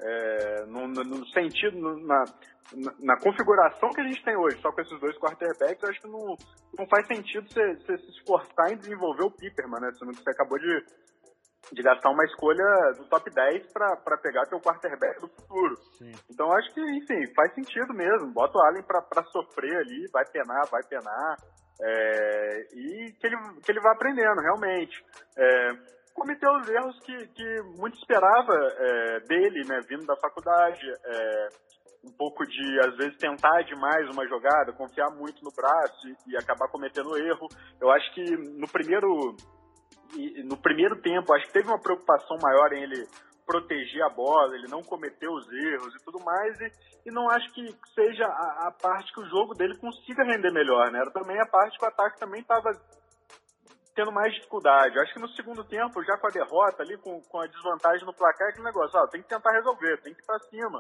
[0.01, 2.25] É, no, no, sentido, na,
[3.01, 6.09] na, configuração que a gente tem hoje, só com esses dois quarterbacks, eu acho que
[6.09, 6.37] não,
[6.77, 9.93] não faz sentido você, você se esforçar em desenvolver o Piperman, né?
[9.93, 10.85] Sendo que você acabou de,
[11.73, 12.65] de gastar uma escolha
[12.97, 15.77] do top 10 para pegar teu quarterback do futuro.
[15.99, 16.13] Sim.
[16.31, 18.33] Então acho que, enfim, faz sentido mesmo.
[18.33, 21.37] Bota o Allen para sofrer ali, vai penar, vai penar.
[21.81, 25.05] É, e que ele, que ele vai aprendendo, realmente.
[25.37, 25.69] É,
[26.15, 29.81] cometeu os erros que, que muito esperava é, dele, né?
[29.89, 31.49] Vindo da faculdade, é,
[32.05, 36.37] um pouco de, às vezes, tentar demais uma jogada, confiar muito no braço e, e
[36.37, 37.49] acabar cometendo erro.
[37.81, 38.23] Eu acho que
[38.59, 39.35] no primeiro,
[40.45, 43.07] no primeiro tempo, acho que teve uma preocupação maior em ele
[43.47, 46.73] proteger a bola, ele não cometer os erros e tudo mais, e,
[47.07, 47.63] e não acho que
[47.95, 51.01] seja a, a, parte que o jogo dele consiga render melhor, né?
[51.01, 52.71] Era também a parte que o ataque também estava
[53.95, 54.99] tendo mais dificuldade.
[54.99, 58.15] Acho que no segundo tempo, já com a derrota ali, com, com a desvantagem no
[58.15, 60.79] placar, aquele negócio, ó, tem que tentar resolver, tem que ir pra cima.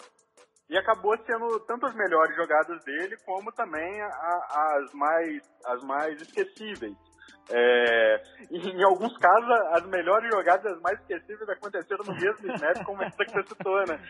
[0.68, 6.20] E acabou sendo tanto as melhores jogadas dele, como também a, as, mais, as mais
[6.22, 6.96] esquecíveis.
[7.50, 13.02] É, em alguns casos, as melhores jogadas, as mais esquecíveis, aconteceram no mesmo snap, como
[13.02, 14.00] essa que você citou, né?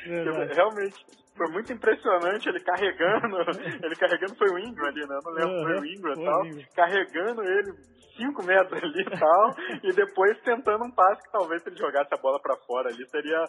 [0.55, 1.05] Realmente,
[1.37, 3.37] foi muito impressionante ele carregando,
[3.83, 5.19] ele carregando foi o Ingram ali, né?
[5.25, 6.43] Não lembro, foi o Ingram e tal,
[6.77, 7.73] carregando ele
[8.17, 12.15] 5 metros ali e tal, e depois tentando um passe que talvez se ele jogasse
[12.15, 13.45] a bola para fora ali, seria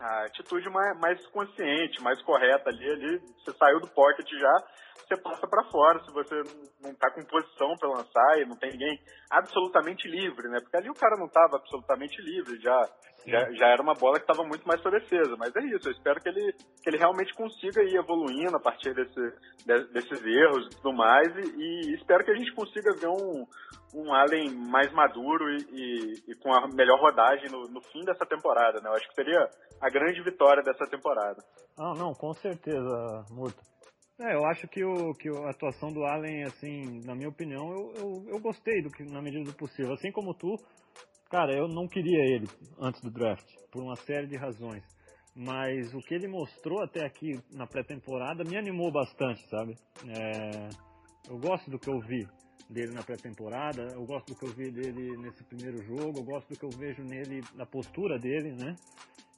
[0.00, 4.54] a atitude mais, mais consciente, mais correta ali, ali, você saiu do pocket já,
[5.06, 6.42] você passa para fora se você
[6.82, 8.98] não está com posição para lançar e não tem ninguém
[9.30, 10.58] absolutamente livre, né?
[10.60, 12.88] Porque ali o cara não estava absolutamente livre, já,
[13.26, 15.36] já, já era uma bola que estava muito mais sua defesa.
[15.38, 18.94] Mas é isso, eu espero que ele, que ele realmente consiga ir evoluindo a partir
[18.94, 19.20] desse,
[19.64, 23.46] de, desses erros e tudo mais e, e, espero que a gente consiga ver um,
[23.94, 28.26] um Allen mais maduro e, e, e com a melhor rodagem no, no, fim dessa
[28.26, 28.88] temporada, né?
[28.88, 29.48] Eu acho que seria
[29.80, 31.42] a grande vitória dessa temporada.
[31.78, 33.62] Ah, não, com certeza, Murta.
[34.20, 37.92] É, eu acho que, o, que a atuação do Allen, assim, na minha opinião, eu,
[37.96, 39.94] eu, eu gostei do que, na medida do possível.
[39.94, 40.56] Assim como tu,
[41.30, 42.46] cara, eu não queria ele
[42.78, 44.84] antes do draft, por uma série de razões.
[45.34, 49.74] Mas o que ele mostrou até aqui na pré-temporada me animou bastante, sabe?
[50.06, 50.68] É,
[51.30, 52.28] eu gosto do que eu vi
[52.68, 56.48] dele na pré-temporada, eu gosto do que eu vi dele nesse primeiro jogo, eu gosto
[56.48, 58.74] do que eu vejo nele, na postura dele, né?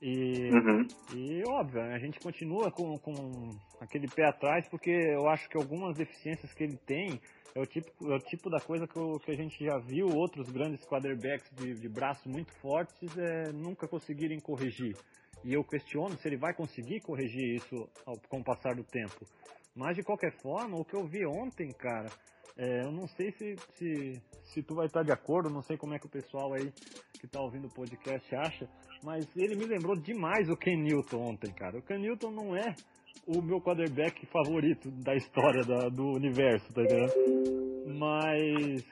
[0.02, 0.86] E, uhum.
[1.14, 5.96] e óbvio, a gente continua com, com aquele pé atrás, porque eu acho que algumas
[5.96, 7.20] deficiências que ele tem
[7.54, 10.08] é o tipo, é o tipo da coisa que, eu, que a gente já viu
[10.08, 14.96] outros grandes quarterbacks de, de braços muito fortes é, nunca conseguirem corrigir.
[15.44, 19.24] E eu questiono se ele vai conseguir corrigir isso ao, com o passar do tempo.
[19.74, 22.08] Mas de qualquer forma, o que eu vi ontem, cara,
[22.56, 25.94] é, eu não sei se, se, se tu vai estar de acordo, não sei como
[25.94, 26.70] é que o pessoal aí
[27.18, 28.68] que está ouvindo o podcast acha,
[29.02, 31.78] mas ele me lembrou demais o Ken Newton ontem, cara.
[31.78, 32.74] O Ken Newton não é
[33.26, 37.12] o meu quarterback favorito da história da, do universo, tá entendendo?
[37.98, 38.84] Mas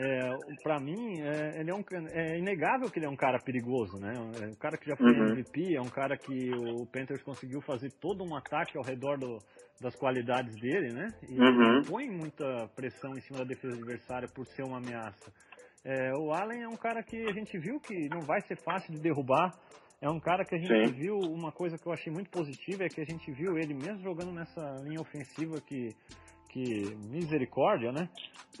[0.00, 0.30] é,
[0.62, 1.82] para mim, é, ele é, um,
[2.12, 4.12] é inegável que ele é um cara perigoso, né?
[4.40, 5.32] É um cara que já foi uhum.
[5.32, 9.38] MVP, é um cara que o Panthers conseguiu fazer todo um ataque ao redor do,
[9.80, 11.08] das qualidades dele, né?
[11.28, 11.82] E uhum.
[11.82, 15.32] põe muita pressão em cima da defesa adversária por ser uma ameaça.
[15.84, 18.94] É, o Allen é um cara que a gente viu que não vai ser fácil
[18.94, 19.50] de derrubar.
[20.00, 20.94] É um cara que a gente Sim.
[20.94, 24.00] viu, uma coisa que eu achei muito positiva é que a gente viu ele mesmo
[24.00, 25.88] jogando nessa linha ofensiva que,
[26.48, 28.08] que misericórdia, né?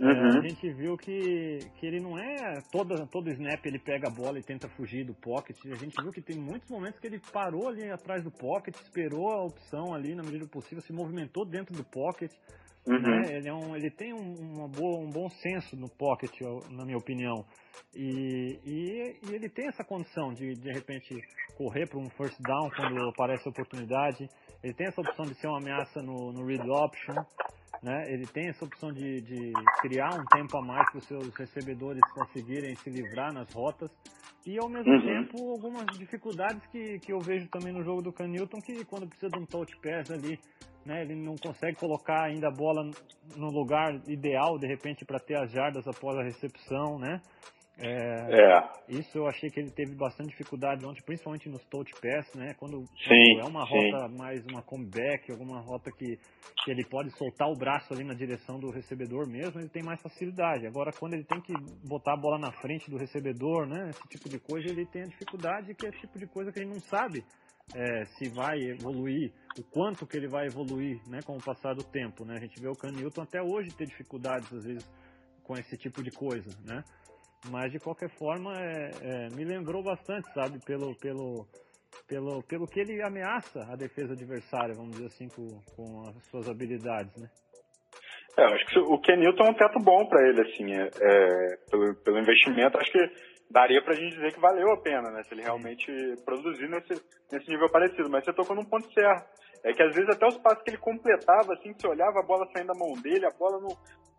[0.00, 0.10] Uhum.
[0.10, 4.14] É, a gente viu que, que ele não é toda, todo snap ele pega a
[4.14, 5.56] bola e tenta fugir do pocket.
[5.66, 9.32] A gente viu que tem muitos momentos que ele parou ali atrás do pocket, esperou
[9.32, 12.30] a opção ali na medida do possível, se movimentou dentro do pocket.
[12.86, 13.00] Uhum.
[13.00, 13.36] Né?
[13.36, 16.30] Ele, é um, ele tem um, uma boa, um bom senso no pocket,
[16.70, 17.44] na minha opinião.
[17.94, 21.14] E, e, e ele tem essa condição de, de repente,
[21.56, 24.28] correr para um first down quando aparece a oportunidade.
[24.62, 27.14] Ele tem essa opção de ser uma ameaça no, no read option.
[27.82, 28.12] Né?
[28.12, 32.10] Ele tem essa opção de, de criar um tempo a mais para os seus recebedores
[32.10, 33.90] conseguirem se livrar nas rotas.
[34.46, 35.00] E ao mesmo uhum.
[35.00, 39.28] tempo algumas dificuldades que, que eu vejo também no jogo do Canilton, que quando precisa
[39.30, 40.38] de um touch pass ali,
[40.84, 42.82] né, ele não consegue colocar ainda a bola
[43.36, 47.20] no lugar ideal, de repente, para ter as jardas após a recepção, né?
[47.80, 52.34] É, é, Isso eu achei que ele teve bastante dificuldade ontem, principalmente nos touch pass,
[52.34, 52.52] né?
[52.58, 54.16] Quando, sim, quando é uma rota sim.
[54.16, 56.18] mais uma comeback, alguma rota que,
[56.64, 60.02] que ele pode soltar o braço ali na direção do recebedor mesmo, ele tem mais
[60.02, 60.66] facilidade.
[60.66, 61.52] Agora, quando ele tem que
[61.86, 63.90] botar a bola na frente do recebedor, né?
[63.90, 66.72] Esse tipo de coisa, ele tem a dificuldade, que é tipo de coisa que gente
[66.72, 67.24] não sabe
[67.74, 71.20] é, se vai evoluir, o quanto que ele vai evoluir, né?
[71.24, 72.34] Com o passar do tempo, né?
[72.36, 74.90] A gente vê o Canilton até hoje ter dificuldades, às vezes,
[75.44, 76.82] com esse tipo de coisa, né?
[77.46, 81.46] Mas de qualquer forma, é, é, me lembrou bastante, sabe, pelo, pelo,
[82.06, 86.48] pelo, pelo que ele ameaça a defesa adversária, vamos dizer assim, com, com as suas
[86.48, 87.28] habilidades, né?
[88.36, 91.56] É, eu acho que o Kenilton é um teto bom para ele, assim, é, é,
[91.70, 93.10] pelo, pelo investimento, acho que
[93.50, 95.22] daria pra gente dizer que valeu a pena, né?
[95.24, 95.86] Se ele realmente
[96.24, 98.08] produzir nesse, nesse nível parecido.
[98.10, 99.26] Mas você tocou num ponto certo.
[99.64, 102.46] É que às vezes até os passos que ele completava, assim, você olhava a bola
[102.52, 103.76] saindo da mão dele, a bola não,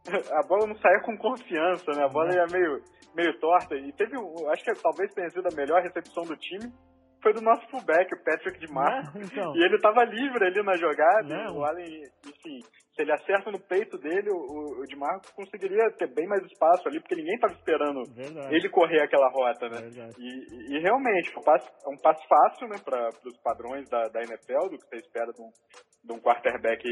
[0.34, 2.06] a bola não saía com confiança, né?
[2.06, 2.82] A bola ia meio,
[3.16, 3.76] meio torta.
[3.76, 4.16] E teve,
[4.52, 6.72] acho que talvez tenha sido a melhor recepção do time.
[7.22, 9.04] Foi do nosso fullback, o Patrick de Mar.
[9.14, 9.22] Né?
[9.26, 9.52] Então.
[9.56, 11.28] E ele tava livre ali na jogada.
[11.28, 11.48] Né?
[11.48, 12.60] e O Allen, enfim,
[13.00, 16.88] se ele acerta no peito dele, o, o de Marco conseguiria ter bem mais espaço
[16.88, 18.54] ali, porque ninguém tava esperando Verdade.
[18.54, 19.90] ele correr aquela rota, né?
[20.18, 24.20] E, e realmente, um passe, é um passe fácil, né, para os padrões da, da
[24.22, 25.50] NFL, do que você espera de um,
[26.04, 26.84] de um quarterback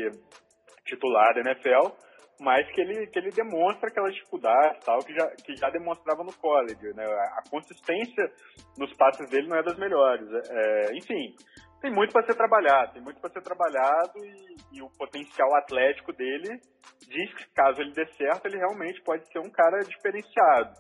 [0.86, 1.92] titular da NFL,
[2.40, 6.34] mas que ele, que ele demonstra aquela dificuldade tal, que já, que já demonstrava no
[6.34, 7.06] college, né?
[7.06, 8.32] A, consistência
[8.78, 10.28] nos passes dele não é das melhores.
[10.50, 11.36] É, enfim,
[11.82, 16.14] tem muito para ser trabalhado, tem muito para ser trabalhado e, e o potencial atlético
[16.14, 16.60] dele
[17.08, 20.74] diz que caso ele dê certo, ele realmente pode ser um cara diferenciado.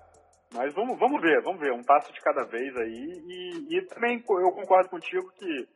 [0.53, 3.21] Mas vamos, vamos ver, vamos ver, um passo de cada vez aí.
[3.27, 5.67] E, e também eu concordo contigo que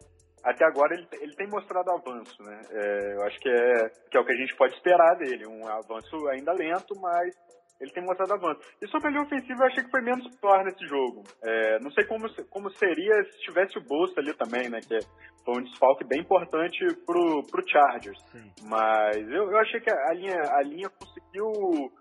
[0.44, 2.62] até agora ele, ele tem mostrado avanço, né?
[2.72, 5.68] É, eu acho que é, que é o que a gente pode esperar dele, um
[5.68, 7.36] avanço ainda lento, mas
[7.80, 8.62] ele tem mostrado avanço.
[8.82, 11.24] E sobre a linha ofensiva, eu achei que foi menos pior nesse jogo.
[11.44, 14.80] É, não sei como, como seria se tivesse o Bolsa ali também, né?
[14.82, 15.00] Que
[15.44, 18.22] foi um desfalque bem importante pro, pro Chargers.
[18.32, 18.52] Sim.
[18.64, 21.92] Mas eu, eu achei que a linha, a linha conseguiu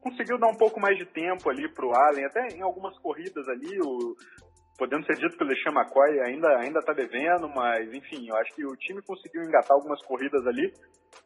[0.00, 3.80] conseguiu dar um pouco mais de tempo ali pro Allen, até em algumas corridas ali,
[3.80, 4.14] o,
[4.78, 8.54] podendo ser dito que o LeSean McCoy ainda, ainda tá devendo, mas enfim, eu acho
[8.54, 10.72] que o time conseguiu engatar algumas corridas ali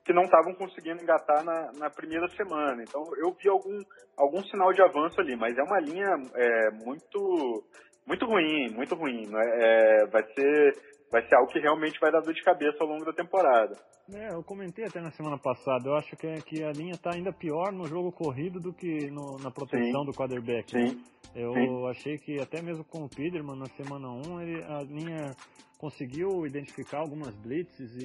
[0.05, 2.83] que não estavam conseguindo engatar na, na primeira semana.
[2.83, 3.79] Então eu vi algum,
[4.17, 7.62] algum sinal de avanço ali, mas é uma linha é, muito
[8.07, 9.27] muito ruim, muito ruim.
[9.29, 9.45] não é?
[9.61, 13.07] É, vai ser vai ser algo que realmente vai dar dor de cabeça ao longo
[13.07, 13.79] da temporada.
[14.11, 17.12] É, eu comentei até na semana passada, eu acho que, é- que a linha está
[17.12, 20.07] ainda pior no jogo corrido do que no- na proteção Sim.
[20.07, 20.77] do quarterback.
[20.77, 20.94] né?
[20.94, 21.05] Sim.
[21.35, 21.79] Eu Sim.
[21.88, 25.37] achei que até mesmo com o Peterman na semana 1, ele, a linha
[25.79, 28.03] conseguiu identificar algumas blitzes e,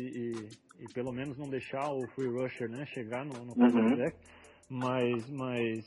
[0.79, 3.57] e- e pelo menos não deixar o free rusher né, chegar no, no Uhum.
[3.57, 4.17] quarterback,
[4.69, 5.85] mas, mas,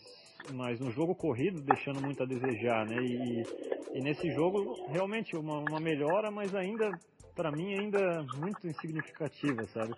[0.48, 3.00] mas no jogo corrido deixando muito a desejar, né?
[3.02, 3.48] E,
[3.94, 6.98] e nesse jogo realmente uma, uma melhora, mas ainda
[7.34, 9.96] para mim ainda muito insignificativa, sabe?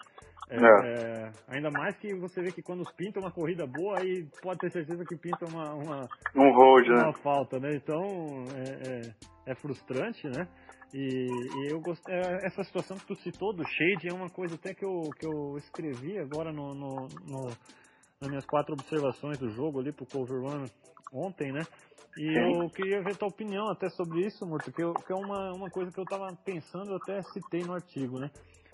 [0.49, 4.61] É, é, ainda mais que você vê que quando pinta uma corrida boa, aí pode
[4.61, 7.05] ter certeza que pinta uma, uma, Um hold, né?
[7.05, 7.77] uma falta, né?
[7.77, 9.15] Então é,
[9.47, 10.49] é, é frustrante, né?
[10.93, 10.99] E,
[11.55, 12.03] e eu gost...
[12.09, 15.27] é, essa situação que tu citou do shade é uma coisa até que eu, que
[15.27, 17.59] eu escrevi agora no, no, no-
[18.23, 20.71] nas minhas quatro observações do jogo ali pro Cover Run
[21.13, 21.67] ontem, né?
[22.17, 25.55] E eu queria ver tua opinião até sobre isso, Murto, que, eu- que é uma,
[25.55, 28.31] uma coisa que eu tava pensando, eu até citei no artigo, né?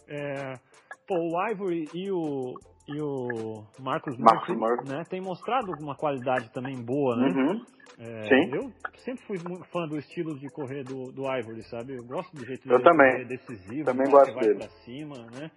[0.08, 0.60] É,
[1.08, 6.82] pô, o Ivory e o, e o Marcus Murphy, né, tem mostrado uma qualidade também
[6.84, 7.36] boa, né?
[7.36, 7.66] Uhum.
[7.98, 8.56] É, Sim.
[8.56, 8.72] Eu
[9.04, 9.38] sempre fui
[9.72, 11.94] fã do estilo de correr do, do Ivory, sabe?
[11.94, 13.10] Eu gosto do jeito Eu dele também.
[13.10, 14.54] correr decisivo, Também né, gosto que vai dele.
[14.54, 15.50] pra cima, né?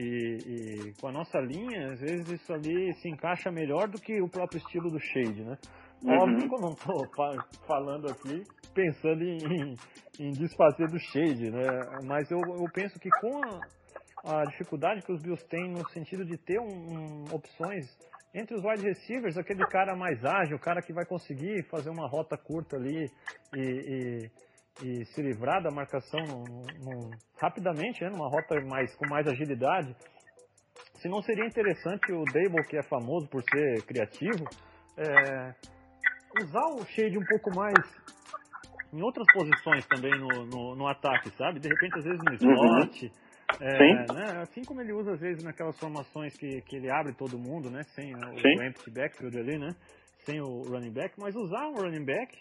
[0.00, 4.22] E, e com a nossa linha, às vezes isso ali se encaixa melhor do que
[4.22, 5.58] o próprio estilo do Shade, né?
[6.04, 6.12] Uhum.
[6.12, 6.76] Óbvio que eu não
[7.16, 9.78] fa- falando aqui pensando em, em,
[10.20, 12.00] em desfazer do Shade, né?
[12.04, 13.36] Mas eu, eu penso que com
[14.24, 17.84] a, a dificuldade que os Bills têm no sentido de ter um, um, opções
[18.32, 22.08] entre os wide receivers, aquele cara mais ágil, o cara que vai conseguir fazer uma
[22.08, 23.10] rota curta ali
[23.52, 24.30] e, e,
[24.82, 26.44] e se livrar da marcação no,
[26.84, 27.10] no,
[27.40, 29.94] rapidamente, né, numa rota mais, com mais agilidade.
[31.00, 34.44] Se não seria interessante o Dable, que é famoso por ser criativo,
[34.96, 35.54] é,
[36.42, 37.74] usar o shade um pouco mais
[38.92, 41.60] em outras posições também no, no, no ataque, sabe?
[41.60, 43.12] De repente, às vezes no slot.
[43.60, 44.14] É, Sim.
[44.14, 44.42] né?
[44.42, 47.82] Assim como ele usa às vezes naquelas formações que, que ele abre todo mundo, né?
[47.94, 49.70] Sem o, o empty backfield ali, né?
[50.24, 52.36] Sem o running back, mas usar um running back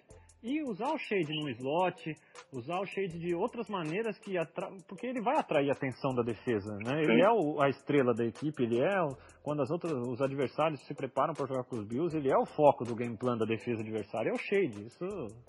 [0.48, 2.16] e usar o shade no slot,
[2.54, 4.70] usar o shade de outras maneiras que atra...
[4.88, 7.04] porque ele vai atrair a atenção da defesa, né?
[7.04, 7.22] Ele Sim.
[7.22, 9.16] é o- a estrela da equipe, ele é o-
[9.48, 12.46] quando as outras os adversários se preparam para jogar com os Bills, ele é o
[12.46, 15.06] foco do game plan da defesa adversária, é o shade, isso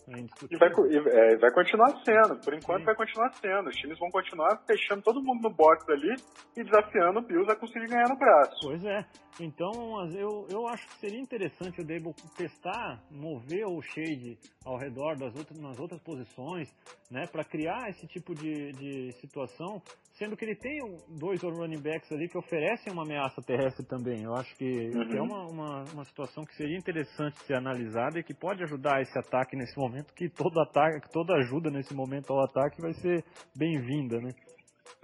[0.06, 0.58] é E indiscutível.
[0.60, 2.84] vai, co- e, é, vai continuar sendo, por enquanto Sim.
[2.84, 3.68] vai continuar sendo.
[3.68, 6.14] Os times vão continuar fechando todo mundo no box ali
[6.56, 8.60] e desafiando o Bills a conseguir ganhar no braço.
[8.62, 9.04] Pois é.
[9.40, 9.70] Então,
[10.14, 15.34] eu, eu acho que seria interessante o Dable testar, mover o shade ao redor das
[15.34, 16.68] outras, nas outras posições,
[17.10, 19.80] né, para criar esse tipo de, de situação,
[20.12, 20.78] sendo que ele tem
[21.20, 24.22] dois running backs ali que oferecem uma ameaça terrestre também.
[24.22, 25.08] Eu acho que, Uhum.
[25.08, 29.00] que é uma, uma, uma situação que seria interessante ser analisada e que pode ajudar
[29.00, 33.24] esse ataque nesse momento, que todo ataque, toda ajuda nesse momento ao ataque vai ser
[33.56, 34.30] bem-vinda, né?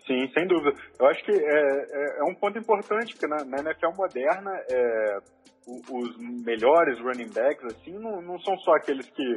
[0.06, 0.76] Sim, sem dúvida.
[1.00, 5.18] Eu acho que é, é, é um ponto importante, porque na, na NFL moderna, é,
[5.66, 9.36] os melhores running backs, assim, não, não são só aqueles que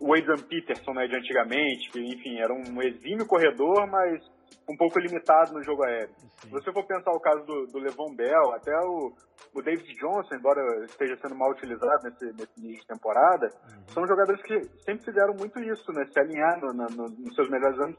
[0.00, 4.20] o Adrian Peterson, né, de antigamente, que, enfim, era um exímio corredor, mas
[4.68, 6.14] um pouco limitado no jogo aéreo.
[6.40, 9.12] Se você for pensar o caso do, do Levon Bell, até o,
[9.54, 13.88] o David Johnson, embora esteja sendo mal utilizado nesse, nesse início de temporada, uhum.
[13.88, 16.04] são jogadores que sempre fizeram muito isso, né?
[16.06, 17.96] Se alinhar no, no, nos seus melhores anos,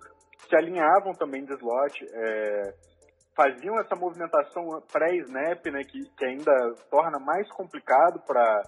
[0.50, 2.74] se alinhavam também de slot, é,
[3.36, 5.84] faziam essa movimentação pré-snap, né?
[5.84, 6.52] Que, que ainda
[6.90, 8.62] torna mais complicado para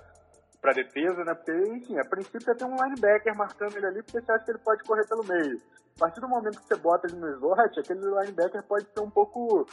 [0.64, 1.34] para defesa, né?
[1.36, 4.52] Porque, enfim, a princípio é ter um linebacker marcando ele ali, porque você acha que
[4.52, 5.62] ele pode correr pelo meio.
[5.98, 9.10] A partir do momento que você bota ele no slot, aquele linebacker pode ser um
[9.10, 9.68] pouco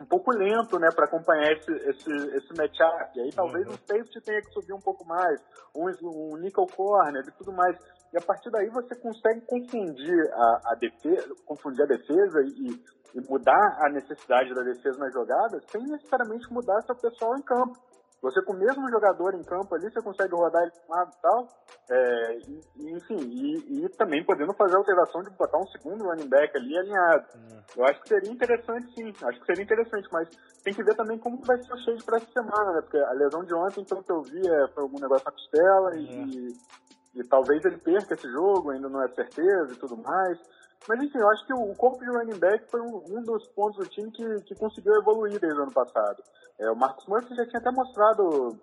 [0.00, 3.18] um pouco lento, né, para acompanhar esse, esse, esse matchup.
[3.18, 3.74] E aí talvez uhum.
[3.74, 5.38] um safety tenha que subir um pouco mais,
[5.76, 7.76] um, um nickel corner e tudo mais.
[8.12, 12.82] E a partir daí você consegue confundir a, a defesa, confundir a defesa e,
[13.14, 17.78] e mudar a necessidade da defesa na jogada sem necessariamente mudar seu pessoal em campo.
[18.22, 21.10] Você com o mesmo jogador em campo ali, você consegue rodar ele para um lado
[21.10, 21.48] e tal.
[21.88, 26.28] É, e, enfim, e, e, também podendo fazer a alteração de botar um segundo running
[26.28, 27.26] back ali alinhado.
[27.34, 27.62] Uhum.
[27.78, 30.28] Eu acho que seria interessante sim, acho que seria interessante, mas
[30.62, 32.82] tem que ver também como vai ser o shade para essa semana, né?
[32.82, 35.96] Porque a lesão de ontem, pelo que eu vi, é, foi algum negócio na costela
[35.96, 40.38] e, e, e talvez ele perca esse jogo, ainda não é certeza e tudo mais.
[40.88, 43.78] Mas enfim, eu acho que o corpo de running back foi um, um dos pontos
[43.78, 46.22] do time que, que conseguiu evoluir desde o ano passado.
[46.58, 48.58] É, o Marcos Murphy já tinha até mostrado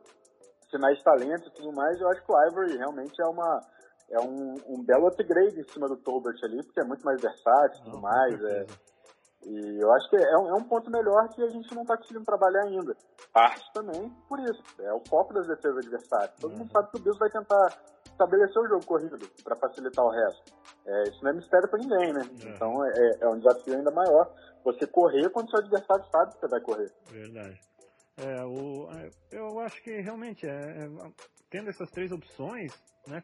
[0.69, 3.61] sinais de talento e tudo mais, eu acho que o Ivory realmente é uma
[4.09, 7.81] é um, um belo upgrade em cima do Tolbert ali, porque é muito mais versátil
[7.81, 8.41] e tudo mais.
[8.41, 8.65] É,
[9.45, 11.97] e eu acho que é um, é um ponto melhor que a gente não está
[11.97, 12.95] conseguindo trabalhar ainda.
[13.33, 16.35] Parte também por isso, é o foco das defesas adversárias.
[16.39, 16.59] Todo uhum.
[16.59, 17.67] mundo sabe que o Bills vai tentar
[18.17, 20.53] estabelecer o jogo corrido para facilitar o resto.
[20.85, 22.21] É, isso não é mistério para ninguém, né?
[22.43, 22.49] É.
[22.49, 26.47] Então é, é, um desafio ainda maior você correr quando seu adversário sabe que você
[26.47, 26.91] vai correr.
[27.11, 27.59] Verdade.
[28.17, 30.89] É, o, é, eu acho que realmente é, é,
[31.51, 32.73] tendo essas três opções,
[33.07, 33.21] né,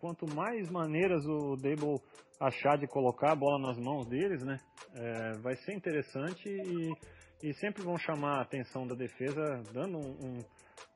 [0.00, 2.00] quanto mais maneiras o Dable
[2.40, 4.58] achar de colocar a bola nas mãos deles, né,
[4.94, 6.92] é, vai ser interessante e,
[7.42, 10.44] e sempre vão chamar a atenção da defesa, dando um, um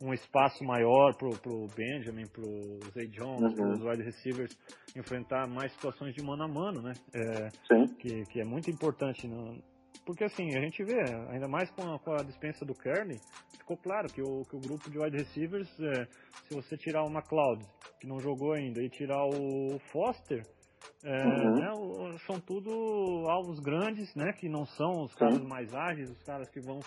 [0.02, 2.44] um espaço maior pro, pro Benjamin, pro
[2.92, 3.72] Zay Jones, uhum.
[3.72, 4.56] os wide receivers
[4.96, 6.92] enfrentar mais situações de mano a mano, né?
[7.14, 7.94] É, Sim.
[7.98, 9.26] Que, que é muito importante.
[9.28, 9.62] No,
[10.04, 13.18] porque assim, a gente vê, ainda mais com a, com a dispensa do Kearney,
[13.58, 16.06] ficou claro que o, que o grupo de wide receivers, é,
[16.48, 17.64] se você tirar o McLeod,
[18.00, 20.42] que não jogou ainda, e tirar o Foster,
[21.04, 21.54] é, uhum.
[21.54, 22.70] né, são tudo
[23.28, 24.32] alvos grandes, né?
[24.32, 26.80] Que não são os caras mais ágeis, os caras que vão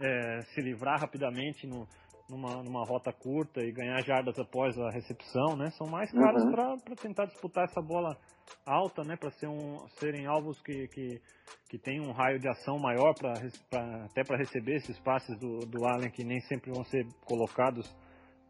[0.00, 1.86] é, se livrar rapidamente no,
[2.28, 5.70] numa, numa rota curta e ganhar jardas após a recepção, né?
[5.70, 6.50] São mais caros uhum.
[6.50, 8.16] para tentar disputar essa bola
[8.64, 9.16] alta, né?
[9.16, 11.20] Para ser um, serem alvos que, que,
[11.68, 13.32] que tem um raio de ação maior para
[14.04, 17.86] até para receber esses passes do, do Allen que nem sempre vão ser colocados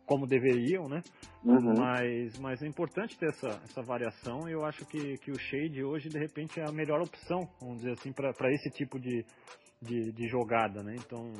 [0.06, 1.02] como deveriam, né?
[1.44, 1.74] Uhum.
[1.76, 5.82] Mas, mas é importante ter essa, essa variação e eu acho que, que o Shade
[5.82, 9.24] hoje, de repente, é a melhor opção, vamos dizer assim, para esse tipo de,
[9.82, 10.94] de, de jogada, né?
[10.96, 11.32] Então,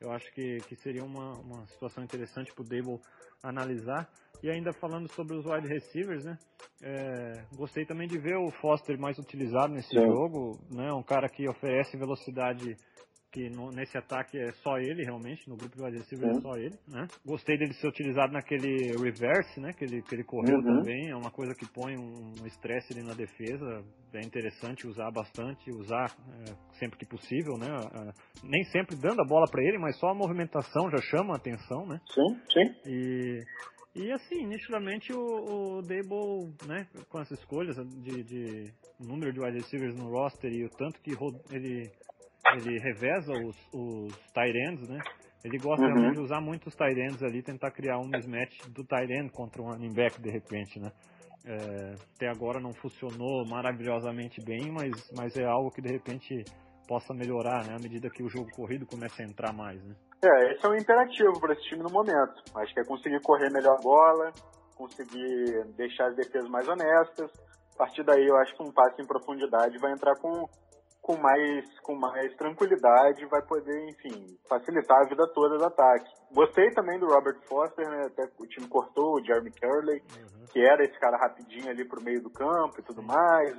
[0.00, 3.00] eu acho que, que seria uma, uma situação interessante para o Dable
[3.42, 4.08] analisar.
[4.42, 6.38] E ainda falando sobre os wide receivers, né?
[6.80, 10.00] É, gostei também de ver o Foster mais utilizado nesse Sim.
[10.00, 10.92] jogo, né?
[10.92, 12.76] Um cara que oferece velocidade
[13.30, 16.56] que no, nesse ataque é só ele, realmente, no grupo de wide receiver é só
[16.56, 17.06] ele, né?
[17.24, 19.72] Gostei dele ser utilizado naquele reverse, né?
[19.72, 20.78] Que ele, que ele correu uhum.
[20.78, 25.70] também, é uma coisa que põe um estresse ali na defesa, é interessante usar bastante,
[25.70, 26.10] usar
[26.46, 27.68] é, sempre que possível, né?
[28.42, 31.86] nem sempre dando a bola para ele, mas só a movimentação já chama a atenção,
[31.86, 32.00] né?
[32.06, 32.90] Sim, sim.
[32.90, 33.44] E...
[33.94, 39.56] E assim, nitidamente o, o Dable, né, com as escolhas de, de número de wide
[39.56, 41.10] receivers no roster e o tanto que
[41.50, 41.90] ele
[42.54, 44.98] ele reveza os, os ends, né?
[45.44, 46.12] Ele gosta uhum.
[46.12, 49.92] de usar muito os ends ali, tentar criar um mismatch do end contra um running
[49.92, 50.90] back de repente, né?
[51.46, 56.44] É, até agora não funcionou maravilhosamente bem, mas, mas é algo que de repente
[56.86, 57.76] possa melhorar, né?
[57.78, 59.94] À medida que o jogo corrido começa a entrar mais, né?
[60.24, 62.42] É, esse é um imperativo para esse time no momento.
[62.56, 64.32] Acho que é conseguir correr melhor a bola,
[64.74, 67.30] conseguir deixar as defesas mais honestas.
[67.74, 70.48] A partir daí, eu acho que um passe em profundidade vai entrar com
[71.08, 76.12] com mais, com mais tranquilidade vai poder, enfim, facilitar a vida toda do ataque.
[76.34, 78.02] Gostei também do Robert Foster, né?
[78.08, 80.44] Até o time cortou o Jeremy Curley, uhum.
[80.52, 83.56] que era esse cara rapidinho ali pro meio do campo e tudo mais.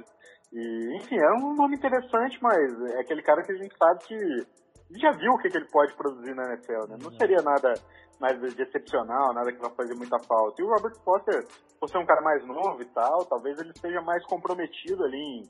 [0.54, 5.00] E, enfim, é um nome interessante, mas é aquele cara que a gente sabe que
[5.00, 6.98] já viu o que, que ele pode produzir na NFL, né?
[7.02, 7.18] Não uhum.
[7.18, 7.74] seria nada
[8.20, 10.62] mais de excepcional, nada que vai fazer muita falta.
[10.62, 11.48] E o Robert Foster,
[11.80, 15.44] por ser um cara mais novo e tal, talvez ele esteja mais comprometido ali em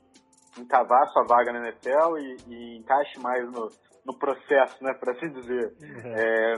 [0.58, 3.68] encavar sua vaga na NFL e, e encaixe mais no,
[4.04, 5.72] no processo, né, para assim dizer.
[5.80, 6.14] Uhum.
[6.14, 6.54] É,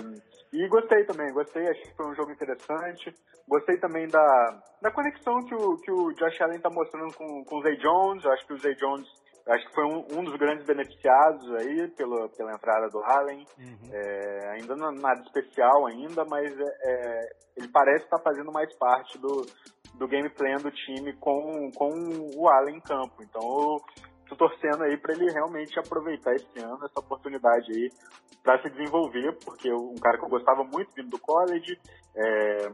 [0.52, 3.14] e gostei também, gostei, achei que foi um jogo interessante.
[3.48, 7.58] Gostei também da, da conexão que o, que o Josh Allen está mostrando com, com
[7.58, 8.24] o Zay Jones.
[8.24, 9.08] Eu acho que o Zay Jones
[9.48, 13.46] acho que foi um, um dos grandes beneficiados aí pelo, pela entrada do Allen.
[13.58, 13.90] Uhum.
[13.92, 17.20] É, ainda não nada especial ainda, mas é, é,
[17.56, 19.46] ele parece estar fazendo mais parte do,
[19.94, 21.90] do game plan do time com, com
[22.36, 23.22] o Allen em campo.
[23.22, 23.76] Então eu
[24.28, 27.90] tô torcendo aí para ele realmente aproveitar esse ano, essa oportunidade aí
[28.42, 31.78] para se desenvolver, porque um cara que eu gostava muito vindo do college,
[32.16, 32.68] é,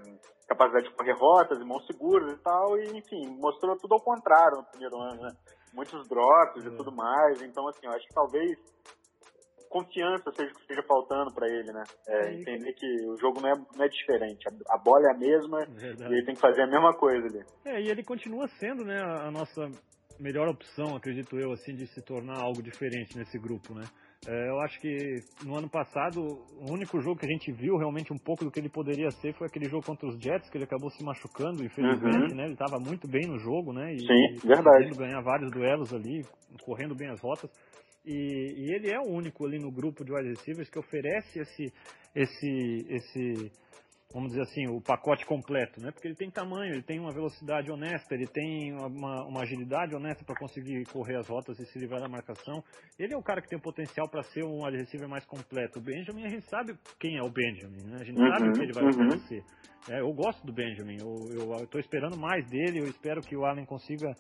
[0.49, 4.65] capacidade de correr rotas, mãos seguras e tal, e enfim, mostrou tudo ao contrário no
[4.65, 5.31] primeiro ano, né?
[5.75, 6.77] Muitos drops e É.
[6.77, 8.59] tudo mais, então assim, eu acho que talvez
[9.69, 11.83] confiança seja o que esteja faltando para ele, né?
[12.07, 12.41] É, Sim.
[12.41, 15.65] entender que o jogo não é, não é diferente, a, a bola é a mesma
[15.67, 16.13] Verdade.
[16.13, 17.45] e ele tem que fazer a mesma coisa ali.
[17.65, 19.71] É, e ele continua sendo, né, a nossa
[20.19, 23.85] melhor opção, acredito eu, assim, de se tornar algo diferente nesse grupo, né?
[24.27, 28.13] É, eu acho que no ano passado, o único jogo que a gente viu realmente
[28.13, 30.65] um pouco do que ele poderia ser foi aquele jogo contra os Jets, que ele
[30.65, 32.37] acabou se machucando, infelizmente, Uhum.
[32.37, 32.45] né?
[32.45, 33.95] Ele estava muito bem no jogo, né?
[33.95, 34.91] E, Sim, e verdade.
[34.97, 36.25] ganhar vários duelos ali,
[36.63, 37.49] correndo bem as rotas.
[38.05, 41.73] E, e ele é o único ali no grupo de wide receivers que oferece esse,
[42.15, 43.53] esse, esse,
[44.13, 45.91] vamos dizer assim, o pacote completo, né?
[45.93, 50.25] Porque ele tem tamanho, ele tem uma velocidade honesta, ele tem uma, uma agilidade honesta
[50.25, 52.63] para conseguir correr as rotas e se livrar da marcação.
[52.99, 55.79] Ele é o cara que tem o potencial para ser um wide receiver mais completo.
[55.79, 57.99] O Benjamin, a gente sabe quem é o Benjamin, né?
[58.01, 58.91] A gente Uhum, sabe o que ele vai uhum.
[58.91, 59.45] oferecer.
[59.91, 63.65] É, eu gosto do Benjamin, eu estou esperando mais dele, eu espero que o Allen
[63.65, 64.13] consiga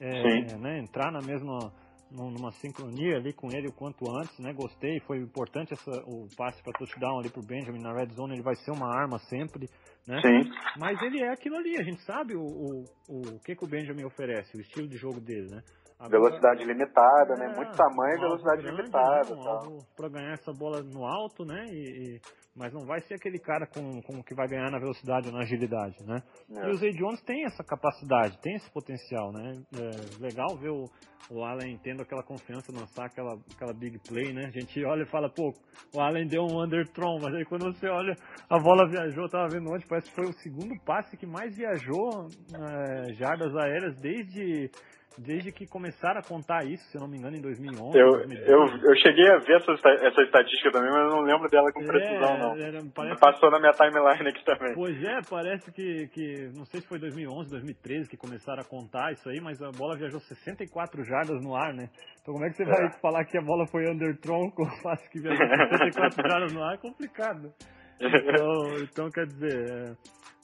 [0.00, 1.72] é, né, entrar na mesma
[2.16, 4.52] numa sincronia ali com ele o quanto antes, né?
[4.52, 8.42] Gostei, foi importante essa, o passe para touchdown ali pro Benjamin na red zone, ele
[8.42, 9.68] vai ser uma arma sempre,
[10.06, 10.20] né?
[10.22, 13.68] Sim, Mas ele é aquilo ali, a gente sabe o, o, o que, que o
[13.68, 15.62] Benjamin oferece, o estilo de jogo dele, né?
[15.98, 17.54] Agora- velocidade limitada, é, né?
[17.56, 19.34] Muito tamanho e velocidade grande, limitada.
[19.34, 19.40] né?
[19.40, 19.54] Um tal.
[19.54, 21.64] alvo pra ganhar essa bola no alto, né?
[21.70, 22.20] E, e-
[22.54, 25.40] mas não vai ser aquele cara com, com que vai ganhar na velocidade ou na
[25.42, 26.22] agilidade, né?
[26.54, 26.68] É.
[26.68, 29.52] E o Zay Jones tem essa capacidade, tem esse potencial, né?
[29.74, 30.84] É legal ver o,
[31.30, 34.46] o Allen tendo aquela confiança, lançar aquela, aquela big play, né?
[34.46, 35.50] A gente olha e fala, pô,
[35.94, 38.14] o Allen deu um underthrow, mas aí quando você olha,
[38.48, 41.54] a bola viajou, eu tava vendo ontem, parece que foi o segundo passe que mais
[41.56, 44.70] viajou é, jardas aéreas desde,
[45.18, 47.98] desde que começaram a contar isso, se eu não me engano, em 2011.
[47.98, 48.50] Eu, 2012.
[48.50, 51.86] eu, eu cheguei a ver essa, essa estatística também, mas eu não lembro dela com
[51.86, 52.56] precisão, É, não.
[52.56, 54.74] era- parece Passou na minha timeline aqui também.
[54.74, 59.12] Pois é, parece que, que, não sei se foi 2011, 2013 que começaram a contar
[59.12, 61.88] isso aí, mas a bola viajou 64 jardas no ar, né?
[62.22, 62.90] Então como é que você vai É.
[63.00, 66.74] falar que a bola foi underthrown com o passe que viajou 64 jardas no ar?
[66.74, 67.52] É complicado.
[67.98, 69.94] Então, então quer dizer, é,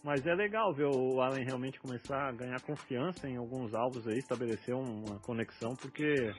[0.03, 4.19] mas é legal ver o Allen realmente começar a ganhar confiança em alguns alvos aí,
[4.19, 6.33] estabelecer uma conexão, porque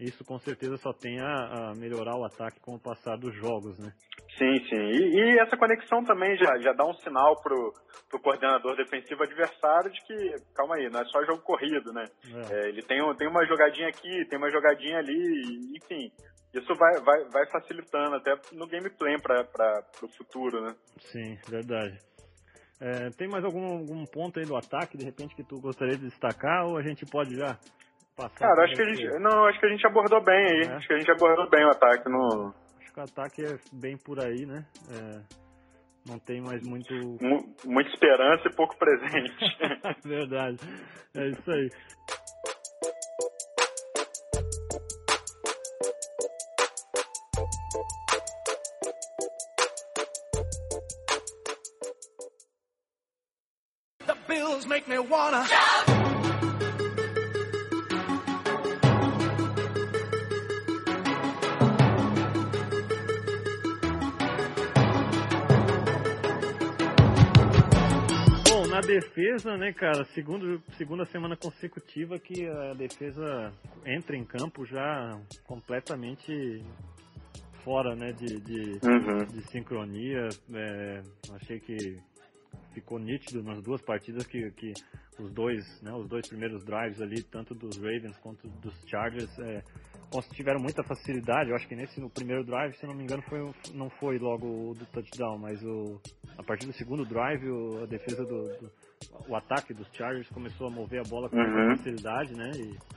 [0.00, 3.78] isso com certeza só tem a, a melhorar o ataque com o passar dos jogos,
[3.78, 3.92] né?
[4.38, 4.76] Sim, sim.
[4.76, 7.72] E, e essa conexão também já, já dá um sinal pro,
[8.10, 12.06] pro coordenador defensivo adversário de que, calma aí, não é só jogo corrido, né?
[12.50, 12.54] É.
[12.54, 16.10] É, ele tem, um- tem uma jogadinha aqui, tem uma jogadinha ali, enfim.
[16.52, 20.74] Isso vai, vai, vai facilitando até no gameplay para o futuro, né?
[21.12, 21.98] Sim, verdade.
[22.80, 26.04] É, tem mais algum, algum ponto aí do ataque, de repente, que tu gostaria de
[26.08, 27.56] destacar, ou a gente pode já
[28.16, 28.38] passar?
[28.48, 29.18] Cara, acho que a gente.
[29.18, 30.60] Não, acho que a gente abordou bem aí.
[30.68, 30.72] É.
[30.74, 32.54] Acho que a gente abordou bem o ataque no.
[32.80, 34.64] Acho que o ataque é bem por aí, né?
[34.90, 35.20] É,
[36.08, 36.92] não tem mais muito...
[37.20, 39.56] mu- Muita esperança e pouco presente.
[40.04, 40.58] verdade.
[41.14, 41.70] É isso aí.
[54.56, 55.44] The bills make me wanna.
[68.48, 73.52] Bom, na defesa, né, cara, segundo, segunda semana consecutiva que a defesa
[73.84, 76.62] entra em campo já completamente
[77.64, 79.24] fora, né, de, de, Uhum.
[79.26, 80.28] de sincronia.
[80.54, 81.02] É,
[81.34, 81.98] achei que
[82.80, 84.72] ficou nítido nas duas partidas que, que
[85.18, 89.62] os dois, né, os dois primeiros drives ali, tanto dos Ravens quanto dos Chargers, é,
[90.34, 91.50] tiveram muita facilidade.
[91.50, 93.38] Eu acho que nesse no primeiro drive, se não me engano, foi,
[93.74, 96.00] não foi logo o do touchdown, mas o,
[96.38, 98.70] a partir do segundo drive, o- a defesa do, do-
[99.28, 101.76] o ataque dos Chargers começou a mover a bola com muita Uhum.
[101.76, 102.50] facilidade, né?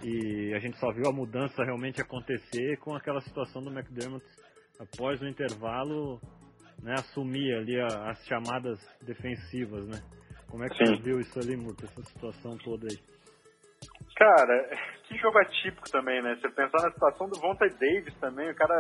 [0.03, 0.07] E,
[0.49, 4.25] e a gente só viu a mudança realmente acontecer com aquela situação do McDermott
[4.80, 6.19] após o intervalo,
[6.82, 10.01] né, assumir ali a- as chamadas defensivas, né?
[10.49, 10.95] Como é que Sim.
[10.95, 12.97] você viu isso ali, Murta, essa situação toda aí?
[14.15, 14.69] Cara,
[15.07, 16.36] que jogo atípico também, né?
[16.36, 18.80] Você pensar na situação do Vontae Davis também, o cara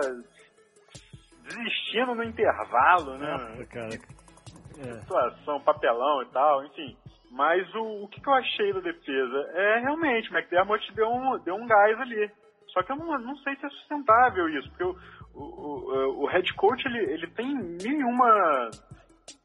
[1.43, 3.31] desistindo no intervalo, né?
[3.31, 3.89] Nossa, cara.
[4.79, 4.99] é.
[5.01, 6.97] situação, papelão e tal, enfim.
[7.31, 9.37] Mas o, o que, que eu achei da defesa?
[9.53, 12.31] É realmente, o McDermott deu um, deu um gás ali.
[12.69, 14.95] Só que eu não, não sei se é sustentável isso, porque o,
[15.33, 18.03] o, o, o head coach ele, ele tem mil e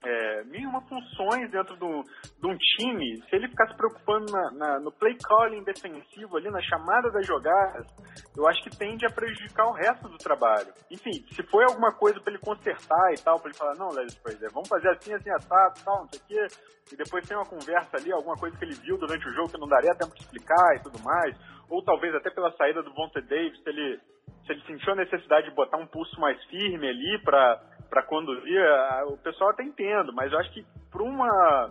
[0.04, 0.44] é,
[0.88, 5.16] funções dentro do, de um time, se ele ficar se preocupando na, na, no play
[5.16, 7.86] calling defensivo ali, na chamada das jogadas,
[8.36, 10.72] eu acho que tende a prejudicar o resto do trabalho.
[10.90, 14.20] Enfim, se foi alguma coisa para ele consertar e tal, para ele falar, não, Leslie
[14.20, 16.46] Fraser, vamos fazer assim, assim, assado, tal, não sei o quê,
[16.92, 19.60] e depois tem uma conversa ali, alguma coisa que ele viu durante o jogo que
[19.60, 21.36] não daria tempo de explicar e tudo mais,
[21.68, 24.00] ou talvez até pela saída do Vontae Davis, ele,
[24.46, 27.60] se ele sentiu a necessidade de botar um pulso mais firme ali para
[27.94, 28.60] para conduzir,
[29.06, 31.70] o pessoal até entendo, mas eu acho que para uma,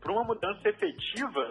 [0.00, 1.50] para uma mudança efetiva,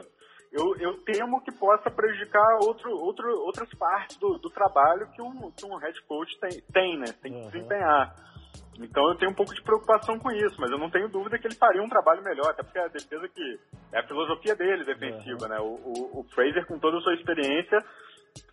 [0.51, 5.51] eu, eu temo que possa prejudicar outro, outro, outras partes do, do trabalho que um,
[5.51, 7.05] que um head coach tem, tem né?
[7.21, 7.49] Tem que uhum.
[7.49, 8.15] desempenhar.
[8.79, 11.45] Então eu tenho um pouco de preocupação com isso, mas eu não tenho dúvida que
[11.45, 13.59] ele faria um trabalho melhor, até porque a defesa que
[13.91, 15.49] é a filosofia dele defensiva, uhum.
[15.49, 15.59] né?
[15.59, 17.77] O, o, o Fraser, com toda a sua experiência,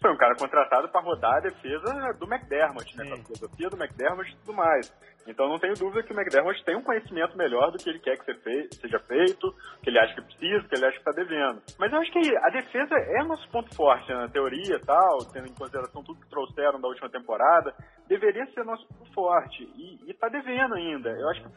[0.01, 3.05] foi um cara contratado para rodar a defesa do McDermott, né?
[3.09, 4.93] Com a filosofia do McDermott e tudo mais.
[5.27, 8.17] Então não tenho dúvida que o McDermott tem um conhecimento melhor do que ele quer
[8.17, 9.53] que seja feito,
[9.83, 11.61] que ele acha que precisa, que ele acha que está devendo.
[11.79, 14.17] Mas eu acho que a defesa é nosso ponto forte, né?
[14.17, 17.75] na teoria e tal, tendo em consideração tudo que trouxeram da última temporada,
[18.07, 19.65] deveria ser nosso ponto forte.
[19.77, 21.11] E, está devendo ainda.
[21.11, 21.49] Eu acho que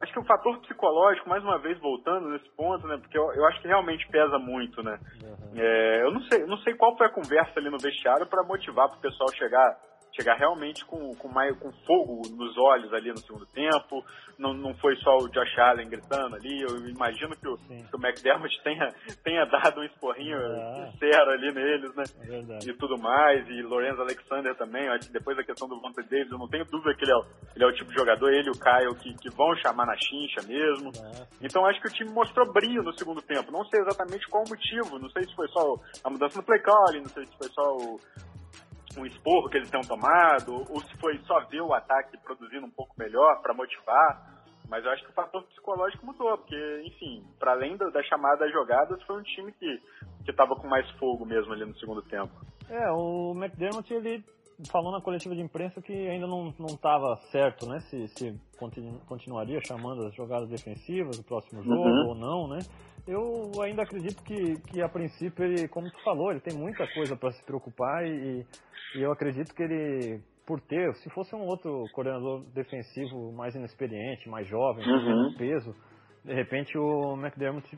[0.00, 2.96] acho que o fator psicológico, mais uma vez voltando nesse ponto, né?
[2.98, 4.98] Porque eu, eu acho que realmente pesa muito, né?
[5.22, 5.52] Uhum.
[5.56, 8.88] É, eu não sei, não sei qual foi a conversa ali no vestiário para motivar
[8.88, 9.76] para o pessoal chegar
[10.16, 14.04] chegar realmente com, com, mais, com fogo nos olhos ali no segundo tempo.
[14.38, 16.62] Não, não foi só o Josh Allen gritando ali.
[16.62, 18.88] Eu imagino que o, que o McDermott tenha,
[19.22, 20.90] tenha dado um esporrinho ah.
[20.92, 22.04] sincero ali neles, né?
[22.28, 23.48] É e tudo mais.
[23.48, 24.88] E Lorenzo Alexander também.
[24.88, 27.16] Acho que depois da questão do Vontae Davis, eu não tenho dúvida que ele é,
[27.16, 29.86] o, ele é o tipo de jogador, ele e o Kyle, que, que vão chamar
[29.86, 30.92] na chincha mesmo.
[31.02, 31.26] Ah.
[31.40, 33.50] Então acho que o time mostrou brilho no segundo tempo.
[33.50, 34.98] Não sei exatamente qual o motivo.
[34.98, 37.76] Não sei se foi só a mudança no play calling, não sei se foi só
[37.76, 37.98] o,
[38.96, 42.70] um esporro que eles tenham tomado, ou se foi só ver o ataque produzindo um
[42.70, 44.34] pouco melhor para motivar.
[44.68, 48.38] Mas eu acho que o fator psicológico mudou, porque, enfim, para além da, da chamada
[48.38, 49.80] das jogadas, foi um time que
[50.26, 52.32] estava com mais fogo mesmo ali no segundo tempo.
[52.68, 54.24] É, o McDermott, ele
[54.70, 57.80] falou na coletiva de imprensa que ainda não estava certo, né?
[57.80, 62.08] Se, se continu, continuaria chamando as jogadas defensivas no próximo jogo uhum.
[62.08, 62.58] ou não, né?
[63.06, 67.16] Eu ainda acredito que, que a princípio ele, como tu falou, ele tem muita coisa
[67.16, 68.46] para se preocupar e,
[68.96, 74.28] e eu acredito que ele, por ter, se fosse um outro coordenador defensivo mais inexperiente,
[74.28, 75.34] mais jovem, uhum.
[75.36, 75.74] peso,
[76.24, 77.68] de repente o McDermott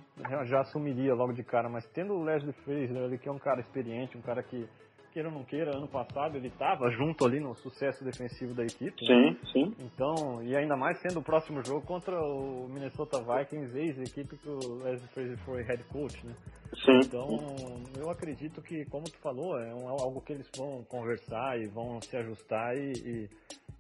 [0.45, 3.61] já assumiria logo de cara, mas tendo o Leslie Fraser, ele que é um cara
[3.61, 4.69] experiente, um cara que
[5.17, 9.07] queira ou não queira, ano passado ele estava junto ali no sucesso defensivo da equipe.
[9.07, 9.37] Sim, né?
[9.51, 9.75] sim.
[9.81, 14.75] Então, e ainda mais sendo o próximo jogo contra o Minnesota Vikings, ex-equipe que o
[14.83, 16.35] Leslie Fraser foi head coach, né?
[16.85, 16.99] Sim.
[17.03, 17.29] Então,
[17.97, 21.99] eu acredito que, como tu falou, é um, algo que eles vão conversar e vão
[22.03, 23.31] se ajustar e, e,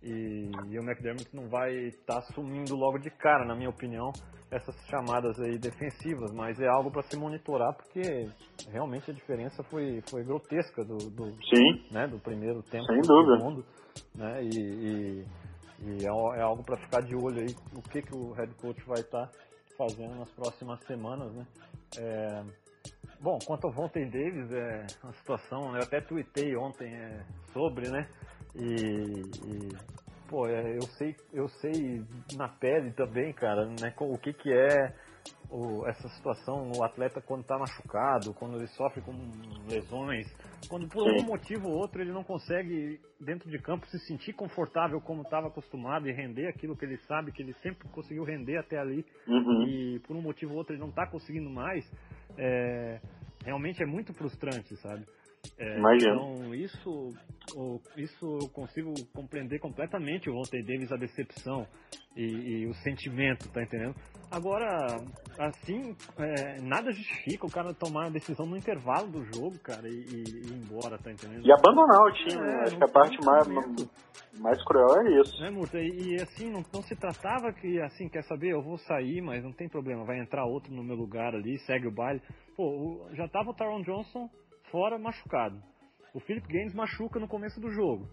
[0.02, 4.12] e, e o McDermott não vai estar tá assumindo logo de cara, na minha opinião
[4.50, 8.28] essas chamadas aí defensivas, mas é algo para se monitorar porque
[8.70, 11.82] realmente a diferença foi, foi grotesca do, do, Sim.
[11.90, 13.38] Né, do primeiro tempo Sem dúvida.
[13.38, 13.64] segundo,
[14.14, 15.26] né, e, e,
[15.80, 18.80] e, é, é algo para ficar de olho aí o que, que o head coach
[18.86, 19.32] vai estar tá
[19.76, 21.46] fazendo nas próximas semanas, né.
[21.98, 22.44] É,
[23.20, 28.08] bom, quanto ao Vontae Davis, é uma situação, eu até tuitei ontem é, sobre, né,
[28.58, 29.96] e, e
[30.28, 32.02] pô, é, eu sei, eu sei
[32.36, 34.94] na pele também, cara, né, o que que é
[35.50, 39.12] o, essa situação, o atleta quando está machucado, quando ele sofre com
[39.68, 40.26] lesões,
[40.68, 45.00] quando por algum motivo ou outro ele não consegue dentro de campo se sentir confortável
[45.00, 48.78] como estava acostumado e render aquilo que ele sabe que ele sempre conseguiu render até
[48.78, 49.66] ali uhum.
[49.68, 51.84] e por um motivo ou outro ele não está conseguindo mais,
[52.36, 53.00] é,
[53.44, 55.06] realmente é muito frustrante, sabe?
[55.58, 57.10] É, então, isso,
[57.96, 61.66] isso eu consigo compreender completamente o Vontae Davis, a decepção
[62.16, 62.22] e,
[62.62, 63.94] e, o sentimento, tá entendendo?
[64.30, 65.00] Agora,
[65.38, 69.92] assim, é, nada justifica o cara tomar a decisão no intervalo do jogo, cara, e,
[69.92, 71.46] e, e ir embora, tá entendendo?
[71.46, 73.46] E abandonar o time, é, acho que a parte mais,
[74.40, 75.40] mais cruel é isso.
[75.40, 75.78] Né, Murta?
[75.78, 79.52] E, assim, não, não se tratava que, assim, quer saber, eu vou sair, mas não
[79.52, 82.22] tem problema, vai entrar outro no meu lugar ali, segue o baile.
[82.56, 84.28] Pô, já tava o Taron Johnson
[84.70, 85.60] fora machucado.
[86.14, 88.08] O Philip Gaines machuca no começo do jogo,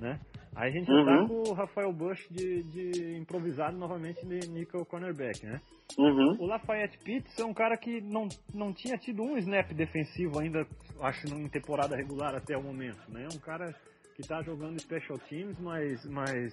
[0.00, 0.18] né?
[0.56, 1.04] Aí a gente uhum.
[1.04, 5.60] tá com o Rafael Bush de, de improvisado novamente de nickel cornerback, né?
[5.98, 6.36] Uhum.
[6.38, 10.64] O Lafayette Pitts é um cara que não, não tinha tido um snap defensivo ainda,
[11.00, 13.26] acho, em temporada regular até o momento, né?
[13.30, 13.74] É um cara
[14.14, 16.52] que tá jogando special teams, mas, mas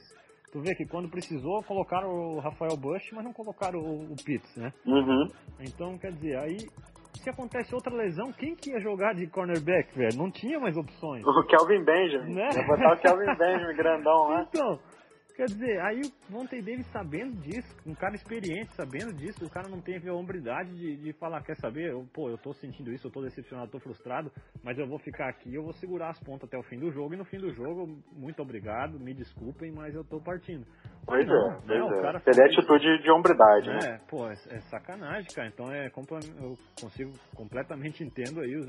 [0.52, 4.56] tu vê que quando precisou, colocaram o Rafael Bush, mas não colocaram o, o Pitts,
[4.56, 4.74] né?
[4.86, 5.28] Uhum.
[5.60, 6.58] Então, quer dizer, aí
[7.22, 10.18] se acontece outra lesão, quem que ia jogar de cornerback, velho?
[10.18, 11.24] Não tinha mais opções.
[11.26, 12.34] O Kelvin Benjamin.
[12.34, 12.50] Né?
[12.54, 14.48] Vai botar o Kelvin Benjamin grandão lá.
[14.50, 14.80] Então,
[15.42, 19.82] quer dizer, aí o Davis sabendo disso, um cara experiente sabendo disso, o cara não
[19.82, 23.12] teve a hombridade de, de falar, quer saber, eu, pô, eu tô sentindo isso, eu
[23.12, 24.32] tô decepcionado, tô frustrado,
[24.64, 27.16] mas eu vou ficar aqui, eu vou segurar as pontas até o fim do jogo,
[27.16, 30.64] e no fim do jogo, muito obrigado, me desculpem, mas eu tô partindo.
[31.06, 32.02] Pois Não, é, pois o é.
[32.02, 33.80] cara Seria atitude de hombridade, né?
[33.84, 35.48] É, pô, é, é sacanagem, cara.
[35.48, 38.68] Então é eu consigo completamente entendo aí os,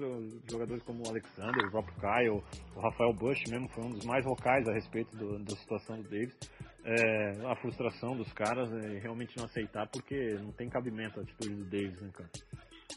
[0.51, 2.43] jogadores como o Alexander, o próprio Kyle,
[2.75, 6.05] o Rafael Bush mesmo foi um dos mais vocais a respeito do- da situação do
[6.05, 6.37] Davis.
[6.85, 11.55] É, a frustração dos caras é realmente não aceitar porque não tem cabimento a atitude
[11.55, 12.29] do Davis, né, cara?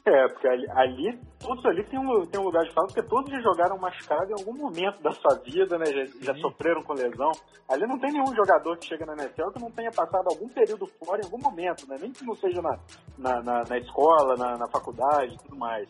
[0.08, 3.32] É, porque ali, ali- todos ali tem um, tem um lugar de fala, porque todos
[3.32, 5.86] já jogaram machucado em algum momento da sua vida, né?
[5.86, 7.32] Já, já sofreram com lesão.
[7.70, 10.86] Ali não tem nenhum jogador que chega na NFL que não tenha passado algum período
[11.04, 11.98] fora em algum momento, né?
[12.00, 12.78] Nem que não seja na,
[13.18, 15.88] na, na, na escola, na, na faculdade e tudo mais.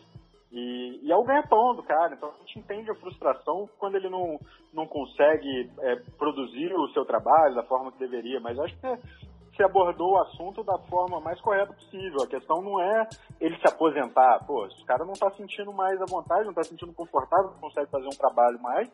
[0.56, 4.08] E, e é o ganha-pão do cara, então a gente entende a frustração quando ele
[4.08, 4.40] não,
[4.72, 8.86] não consegue é, produzir o seu trabalho da forma que deveria, mas acho que
[9.54, 12.22] você abordou o assunto da forma mais correta possível.
[12.22, 13.08] A questão não é
[13.40, 14.44] ele se aposentar.
[14.46, 17.60] Pô, se o cara não tá sentindo mais à vontade, não tá sentindo confortável, não
[17.60, 18.88] consegue fazer um trabalho mais,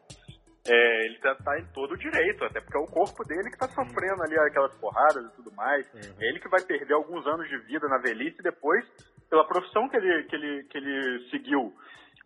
[0.67, 3.59] é, ele tá, tá em todo o direito, até porque é o corpo dele que
[3.59, 5.85] tá sofrendo ali aquelas porradas e tudo mais.
[5.95, 8.85] É ele que vai perder alguns anos de vida na velhice e depois
[9.33, 11.73] pela profissão que ele, que ele, que ele seguiu.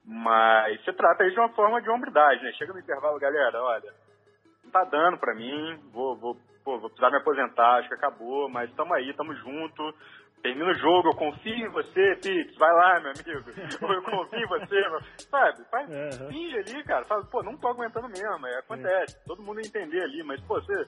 [0.05, 2.51] Mas você trata isso de uma forma de hombridade, né?
[2.55, 3.93] Chega no intervalo, galera, olha,
[4.65, 6.35] não tá dando pra mim, vou, vou,
[6.65, 9.95] pô, vou precisar me aposentar, acho que acabou, mas tamo aí, tamo junto.
[10.43, 13.51] Termina o jogo, eu confio em você, Pix, vai lá, meu amigo.
[13.95, 15.01] Eu confio em você, meu.
[15.31, 15.65] sabe?
[15.71, 16.29] Faz, Uhum.
[16.29, 17.05] finge ali, cara.
[17.05, 19.17] Fala, pô, não tô aguentando mesmo, aí acontece.
[19.27, 20.87] Todo mundo ia entender ali, mas, pô, você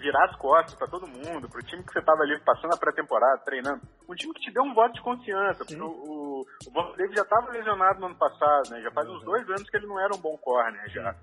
[0.00, 3.44] virar as costas pra todo mundo, pro time que você tava ali passando a pré-temporada,
[3.44, 6.96] treinando, um time que te deu um voto de confiança, porque o, o, o Von
[6.96, 8.80] Davis já tava lesionado no ano passado, né?
[8.80, 11.14] Já faz uns dois anos que ele não era um bom corner já.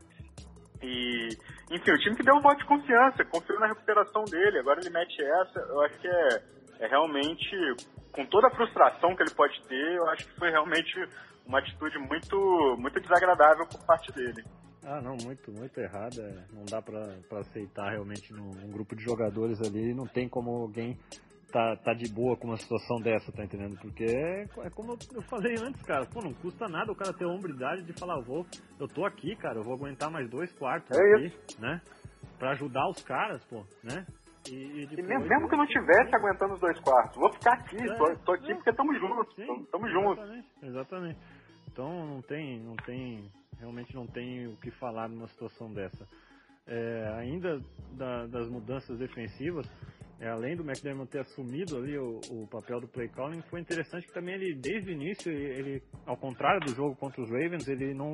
[0.82, 1.30] E,
[1.72, 4.92] enfim, o time que deu um voto de confiança, confiou na recuperação dele, agora ele
[4.92, 6.44] mete essa, eu acho que é,
[6.82, 7.56] é realmente,
[8.12, 10.94] com toda a frustração que ele pode ter, eu acho que foi realmente
[11.48, 14.44] uma atitude muito, muito desagradável por parte dele.
[14.90, 16.48] Ah, não, muito, muito errada.
[16.54, 19.94] Não dá pra, pra aceitar realmente num, num grupo de jogadores ali.
[19.94, 20.98] Não tem como alguém
[21.52, 23.78] tá, tá de boa com uma situação dessa, tá entendendo?
[23.82, 26.06] Porque é, é como eu- eu falei antes, cara.
[26.06, 28.46] Pô, não custa nada o cara ter a hombridade de falar, vou,
[28.80, 31.82] eu tô aqui, cara, eu vou aguentar mais dois quartos É aqui, né?
[32.40, 34.06] Pra ajudar os caras, pô, né?
[34.50, 37.34] E, e E depois- mesmo, mesmo que eu não tivesse aguentando os dois quartos, vou
[37.34, 38.56] ficar aqui, É, tô, tô aqui é.
[38.56, 39.36] porque tamo juntos,
[39.70, 40.24] tamo juntos.
[40.24, 41.20] Exatamente, exatamente.
[41.68, 43.30] Então não tem, não tem,
[43.60, 46.08] realmente não tem o que falar numa situação dessa.
[46.68, 47.60] É, ainda
[47.98, 49.66] da- das mudanças defensivas,
[50.20, 54.06] é, além do McDermott ter assumido ali o, o papel do play calling, foi interessante
[54.08, 57.68] que também ele, desde o início, ele, ele, ao contrário do jogo contra os Ravens,
[57.68, 58.14] ele não,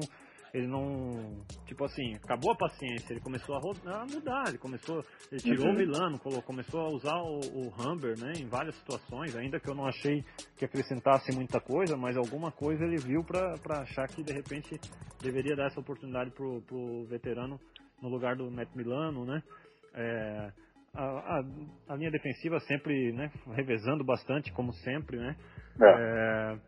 [0.53, 5.05] ele não, tipo assim, acabou a paciência, ele começou a, ro- a mudar, ele começou,
[5.31, 5.71] ele tirou Uhum.
[5.71, 9.75] o Milano, começou a usar o, o Humber, né, em várias situações, ainda que eu
[9.75, 10.23] não achei
[10.57, 14.79] que acrescentasse muita coisa, mas alguma coisa ele viu pra pra achar que de repente
[15.21, 17.59] deveria dar essa oportunidade pro, pro veterano
[18.01, 19.43] no lugar do Matt Milano, né,
[19.95, 20.53] é,
[20.93, 21.43] a, a,
[21.89, 25.35] a linha defensiva sempre, né, revezando bastante, como sempre, né,
[25.81, 25.95] É.
[25.95, 26.59] é,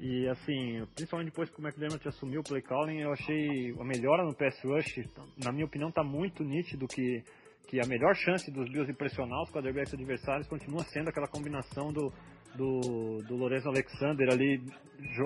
[0.00, 4.24] e assim, principalmente depois que o McDermott assumiu o play calling, eu achei a melhora
[4.24, 5.06] no pass rush,
[5.44, 7.22] na minha opinião, está muito nítido que,
[7.68, 11.92] que a melhor chance dos Bills de pressionar os quarterbacks adversários continua sendo aquela combinação
[11.92, 12.12] do,
[12.54, 14.60] do, do Lorenzo Alexander ali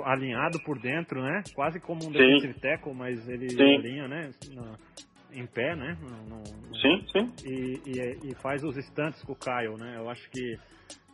[0.05, 1.43] alinhado por dentro, né?
[1.55, 3.77] Quase como um defensive tackle, mas ele Sim.
[3.77, 4.31] alinha, né?
[4.53, 4.79] na-
[5.31, 5.97] em pé, né?
[6.01, 7.33] No- no- Sim, sim.
[7.45, 9.97] e, e, e faz os stunts com o Kyle, né?
[9.99, 10.57] Eu acho que,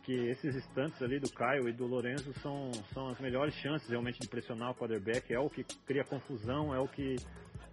[0.05, 4.19] que esses stunts ali do Kyle e do Lorenzo são, são as melhores chances realmente
[4.19, 5.33] de pressionar o quarterback.
[5.33, 7.15] É o que cria confusão, é o que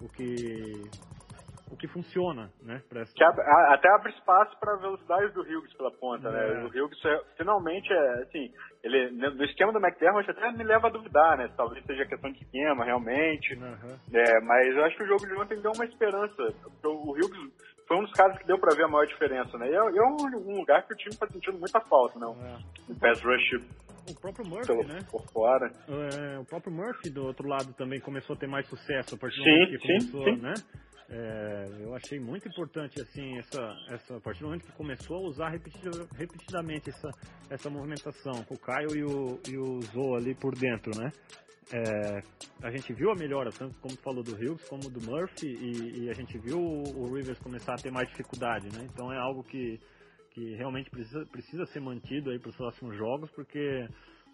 [0.01, 0.83] o que
[1.71, 2.83] o que funciona, né?
[2.95, 6.33] Essa- Que abre- até abre espaço para a velocidade do Hughes pela ponta, É.
[6.33, 6.65] né?
[6.65, 8.53] O Hughes é- finalmente é assim,
[8.85, 11.49] ele no esquema do McDermott até me leva a duvidar, né?
[11.57, 13.55] Talvez seja questão de esquema realmente.
[13.55, 13.99] Aham.
[14.13, 16.53] É, mas eu acho que o jogo de ontem deu uma esperança.
[16.63, 17.53] porque O Hughes
[17.93, 19.69] foi um dos caras que deu para ver a maior diferença, né?
[19.69, 20.17] E é, é um,
[20.51, 22.33] um lugar que o time tá sentindo muita falta, não?
[22.43, 22.59] É.
[22.89, 23.61] O pass rush
[24.11, 25.01] O próprio Murphy, pelo, né?
[25.11, 25.71] por fora.
[25.87, 29.37] É, o próprio Murphy do outro lado também começou a ter mais sucesso a partir
[29.37, 30.41] do momento que sim, começou, sim.
[30.41, 30.55] né?
[31.11, 35.29] É, eu achei muito importante assim essa, essa a partir do momento que começou a
[35.29, 37.11] usar repetida- repetidamente essa,
[37.51, 41.13] essa movimentação com o Caio e o, e o Zoe ali por dentro, né?
[41.71, 42.23] É,
[42.67, 46.11] a gente viu a melhora, tanto como falou do Hughes, como do Murphy, e, e,
[46.11, 48.89] a gente viu o, o Rivers começar a ter mais dificuldade, né?
[48.93, 49.79] Então é algo que,
[50.33, 53.87] que realmente precisa, precisa ser mantido aí para os próximos jogos, porque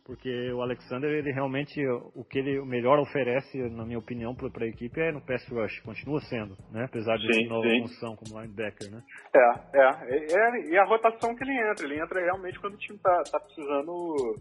[0.08, 4.66] porque o Alexander ele realmente o que ele melhor oferece na minha opinião para a
[4.66, 7.82] equipe é no pass rush continua sendo né apesar de sim, nova sim.
[7.82, 9.02] função como linebacker né
[9.36, 12.98] é, é, é e a rotação que ele entra ele entra realmente quando o time
[13.00, 14.34] tá, tá precisando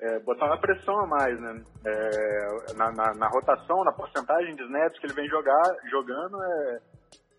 [0.00, 1.62] é, botar uma pressão a mais né?
[1.84, 6.78] É, na, na, na, rotação na porcentagem de snaps que ele vem jogar jogando é,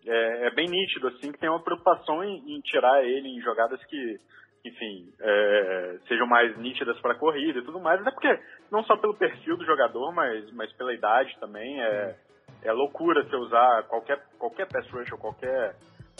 [0.06, 3.82] é, é bem nítido assim que tem uma preocupação em, em tirar ele em jogadas
[3.84, 4.18] que
[4.64, 8.38] enfim, é, sejam mais nítidas para a corrida e tudo mais, até porque
[8.70, 12.16] não só pelo perfil do jogador, mas, mas pela idade também, é,
[12.62, 15.74] é loucura você usar qualquer, qualquer pass rush ou qualquer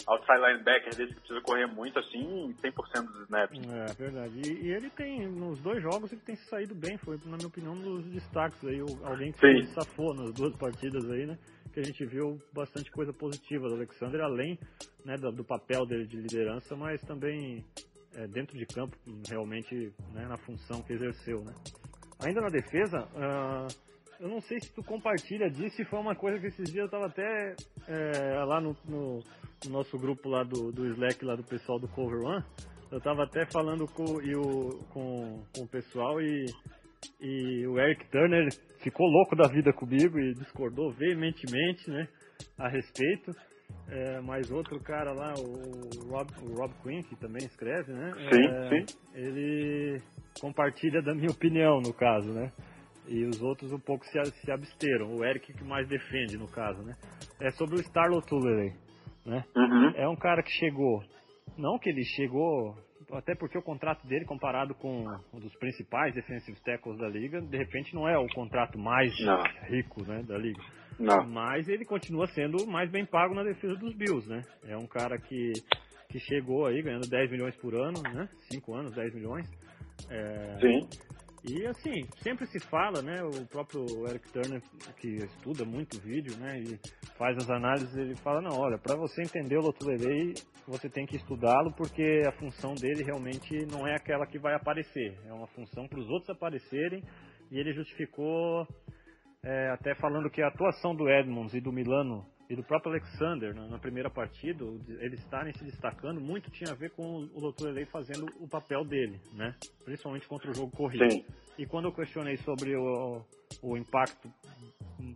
[0.07, 3.59] outside linebacker desse que precisa correr muito assim, 100% dos snaps.
[3.69, 4.41] É, verdade.
[4.45, 7.47] E, e, ele tem, nos dois jogos, ele tem se saído bem, foi, na minha
[7.47, 9.65] opinião, um dos destaques aí, alguém que Sim.
[9.65, 11.37] se safou nas duas partidas aí, né?
[11.73, 14.57] Que a gente viu bastante coisa positiva do Alexander, além
[15.05, 17.63] né, do, do papel dele de liderança, mas também
[18.15, 18.97] é, dentro de campo,
[19.29, 21.53] realmente, né, na função que exerceu, né.
[22.21, 23.67] Ainda na defesa, uh,
[24.19, 26.85] eu não sei se tu compartilha disso, e foi uma coisa que esses dias eu
[26.85, 27.55] estava até
[27.87, 29.19] é, lá no, no,
[29.65, 32.43] no, nosso grupo lá do, do Slack, lá do pessoal do Cover One,
[32.91, 36.45] eu estava até falando com, e o, com, com o pessoal e,
[37.21, 38.47] e o Eric Turner
[38.81, 42.07] ficou louco da vida comigo e discordou veementemente, né,
[42.57, 43.31] a respeito.
[43.87, 48.11] É, mais outro cara lá, o Rob, o Rob Quinn, que também escreve, né?
[48.31, 48.97] Sim, é, sim.
[49.15, 50.01] Ele
[50.39, 52.51] compartilha da minha opinião, no caso, né?
[53.07, 55.15] E os outros um pouco se, se absteram.
[55.15, 56.95] O Eric que mais defende, no caso, né?
[57.41, 58.73] É sobre o Starlo Tullerey,
[59.25, 59.43] né?
[59.55, 59.91] Uhum.
[59.95, 61.03] É um cara que chegou,
[61.57, 62.75] não que ele chegou,
[63.11, 67.57] até porque o contrato dele, comparado com um dos principais defensive tackles da liga, de
[67.57, 69.41] repente não é o contrato mais não.
[69.67, 70.61] rico, né, da liga.
[70.99, 71.25] Não.
[71.25, 74.41] Mas ele continua sendo mais bem pago na defesa dos Bills, né?
[74.65, 75.53] É um cara que,
[76.09, 78.27] que chegou aí ganhando 10 milhões por ano, né?
[78.51, 79.49] 5 anos, 10 milhões.
[80.09, 80.57] É...
[80.59, 80.87] Sim.
[81.47, 83.23] E assim, sempre se fala, né?
[83.23, 84.61] O próprio Eric Turner,
[84.97, 86.59] que estuda muito vídeo, né?
[86.59, 86.79] E
[87.17, 90.33] faz as análises, ele fala, não, olha, para você entender o Lotulelei,
[90.67, 95.17] você tem que estudá-lo porque a função dele realmente não é aquela que vai aparecer.
[95.25, 97.03] É uma função para os outros aparecerem
[97.49, 98.67] e ele justificou
[99.43, 103.53] é, até falando que a atuação do Edmonds e do Milano e do próprio Alexander
[103.53, 104.65] na, na primeira partida,
[104.99, 109.21] eles estarem se destacando, muito tinha a ver com o Loturelei fazendo o papel dele,
[109.33, 109.55] né?
[109.85, 111.11] Principalmente contra o jogo corrido.
[111.11, 111.23] Sim.
[111.59, 113.21] E quando eu questionei sobre o,
[113.61, 114.27] o impacto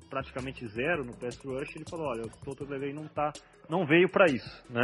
[0.10, 3.34] praticamente zero no pass rush, ele falou, olha, o Loturelei não tá,
[3.68, 4.84] não veio para isso, né?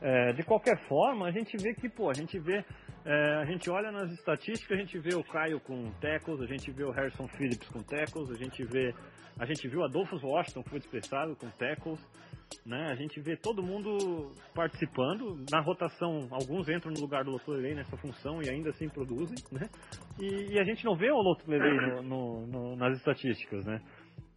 [0.00, 2.64] É, de qualquer forma, a gente vê que, pô, a gente vê
[3.04, 6.70] é, a gente olha nas estatísticas, a gente vê o Caio com tackles, a gente
[6.70, 8.94] vê o Harrison Phillips com tackles, a gente vê
[9.38, 12.00] a gente viu Adolfo Washington que foi dispensado com tackles,
[12.66, 12.88] né?
[12.90, 16.26] A gente vê todo mundo participando na rotação.
[16.32, 19.68] Alguns entram no lugar do Lotulelei nessa função e ainda assim produzem, né?
[20.18, 23.80] E, e a gente não vê o Lotulelei no, no, no, nas estatísticas, né?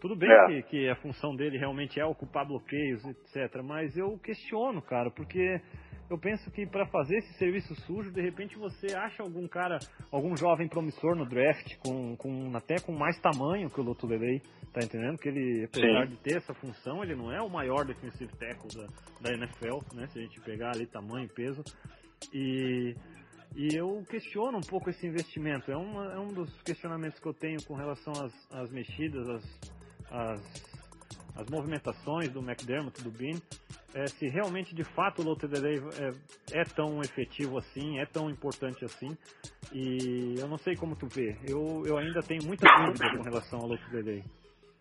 [0.02, 0.48] Tudo bem é.
[0.48, 3.62] que, que a função dele realmente é ocupar bloqueios, etc.
[3.64, 5.62] Mas eu questiono, cara, porque
[6.10, 9.78] eu penso que para fazer esse serviço sujo, de repente você acha algum cara,
[10.12, 14.42] algum jovem promissor no draft, com, com até com mais tamanho que o Lotulelei,
[14.74, 15.20] tá entendendo?
[15.20, 16.16] Que ele, apesar Sim.
[16.16, 18.88] de ter essa função, ele não é o maior defensive tackle da,
[19.30, 20.08] da NFL, né?
[20.08, 21.64] Se a gente pegar ali tamanho e peso.
[22.34, 22.96] E,
[23.56, 25.72] e eu questiono um pouco esse investimento.
[25.72, 29.44] É, uma, é um dos questionamentos que eu tenho com relação às, às mexidas, às,
[30.12, 30.72] às
[31.36, 33.40] as movimentações do McDermott, do Bean,
[33.94, 38.86] é, se realmente de fato o TDD é, é, tão efetivo assim, é tão importante
[38.86, 39.18] assim.
[39.74, 41.36] E eu não sei como tu vê.
[41.48, 44.24] Eu, eu ainda tenho muita dúvida com relação ao TDD.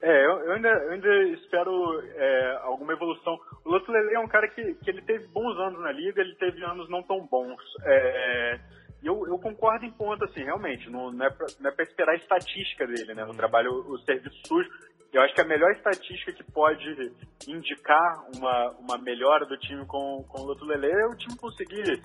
[0.02, 3.38] É, eu, eu, ainda, eu ainda espero é, alguma evolução.
[3.64, 6.62] O Lotulele é um cara que, que ele teve bons anos na liga, ele teve
[6.64, 7.60] anos não tão bons.
[7.84, 8.60] É,
[9.02, 12.16] e eu, eu concordo em ponto, assim, realmente, não, não é não é esperar a
[12.16, 13.24] estatística dele, né?
[13.24, 14.70] O trabalho, o serviço sujo,
[15.12, 17.12] eu acho que a melhor estatística que pode
[17.48, 22.00] indicar uma, uma melhora do time com, com o Lotulele é o time conseguir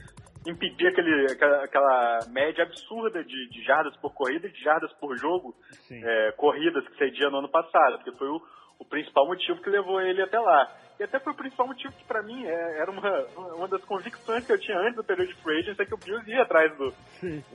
[0.46, 5.18] impedir aquele, aquela, aquela média absurda de, de, jardas por corrida e de jardas por
[5.18, 5.56] jogo,
[5.92, 8.42] é, corridas que cedia no ano passado, porque foi o,
[8.80, 10.72] o principal motivo que levou ele até lá.
[10.98, 14.46] E até foi o principal motivo que, para mim, é, era uma, uma das convicções
[14.46, 16.72] que eu tinha antes do período de free agency, é que o Bills ia atrás
[16.78, 16.94] do,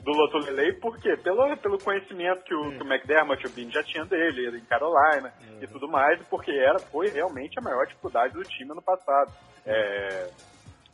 [0.03, 1.17] do Lotolelei, por quê?
[1.17, 5.33] Pelo, pelo conhecimento que o, que o McDermott o Bean já tinham dele, em Carolina
[5.59, 9.33] e tudo mais, porque era, foi realmente a maior dificuldade do time no passado.
[9.65, 10.29] É,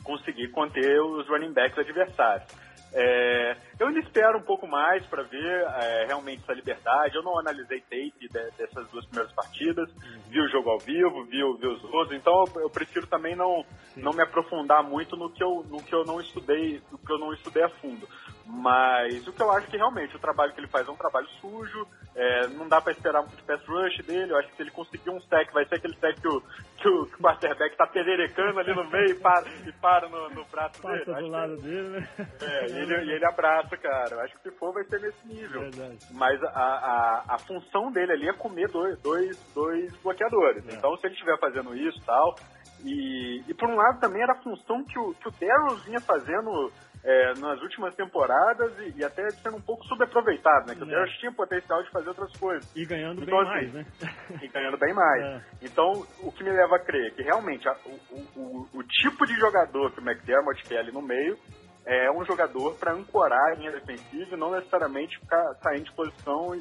[0.03, 2.47] conseguir conter os running backs adversários.
[2.94, 7.16] É, eu ainda espero um pouco mais para ver é, realmente essa liberdade.
[7.16, 10.22] Eu não analisei tape de, dessas duas primeiras partidas, uhum.
[10.30, 13.66] vi o jogo ao vivo, vi, vi os outros, então eu, eu prefiro também não,
[13.96, 17.18] não me aprofundar muito no que, eu, no que eu não estudei, no que eu
[17.18, 18.08] não estudei a fundo.
[18.48, 21.28] Mas o que eu acho que realmente o trabalho que ele faz é um trabalho
[21.41, 21.86] sujo,
[22.16, 24.32] é, não dá para esperar muito de pass rush dele.
[24.32, 26.41] Eu acho que se ele conseguir um stack, vai ser aquele stack que o,
[26.78, 30.30] que o, que o quarterback tá pererecando ali no meio e para, e para no,
[30.30, 31.22] no braço Passa dele.
[31.22, 32.10] do lado que, dele, né?
[32.41, 34.16] É, e ele, e ele abraça, cara.
[34.16, 35.62] Eu acho que se for, vai ser nesse nível.
[35.62, 35.98] Verdade.
[36.12, 40.66] Mas a, a, a função dele ali é comer dois, dois, dois bloqueadores.
[40.70, 40.74] É.
[40.74, 42.36] Então, se ele estiver fazendo isso e tal.
[42.84, 46.00] E, e por um lado também era a função que o, que o Daryl vinha
[46.00, 46.72] fazendo
[47.08, 50.76] é, nas últimas temporadas e, e, até sendo um pouco subaproveitado, né?
[50.76, 50.84] Que é.
[50.84, 52.70] o Darius tinha potencial de fazer outras coisas.
[52.76, 53.86] E ganhando então, bem assim, mais, né?
[54.43, 55.24] E ganhando bem mais.
[55.24, 55.41] É.
[55.62, 59.26] Então, o que me leva a crer é que realmente a, o, o, o, tipo
[59.26, 61.38] de jogador que o McDermott quer ali no meio
[61.86, 66.53] é um jogador para ancorar a linha defensiva e não necessariamente ficar saindo de posição
[66.53, 66.60] e,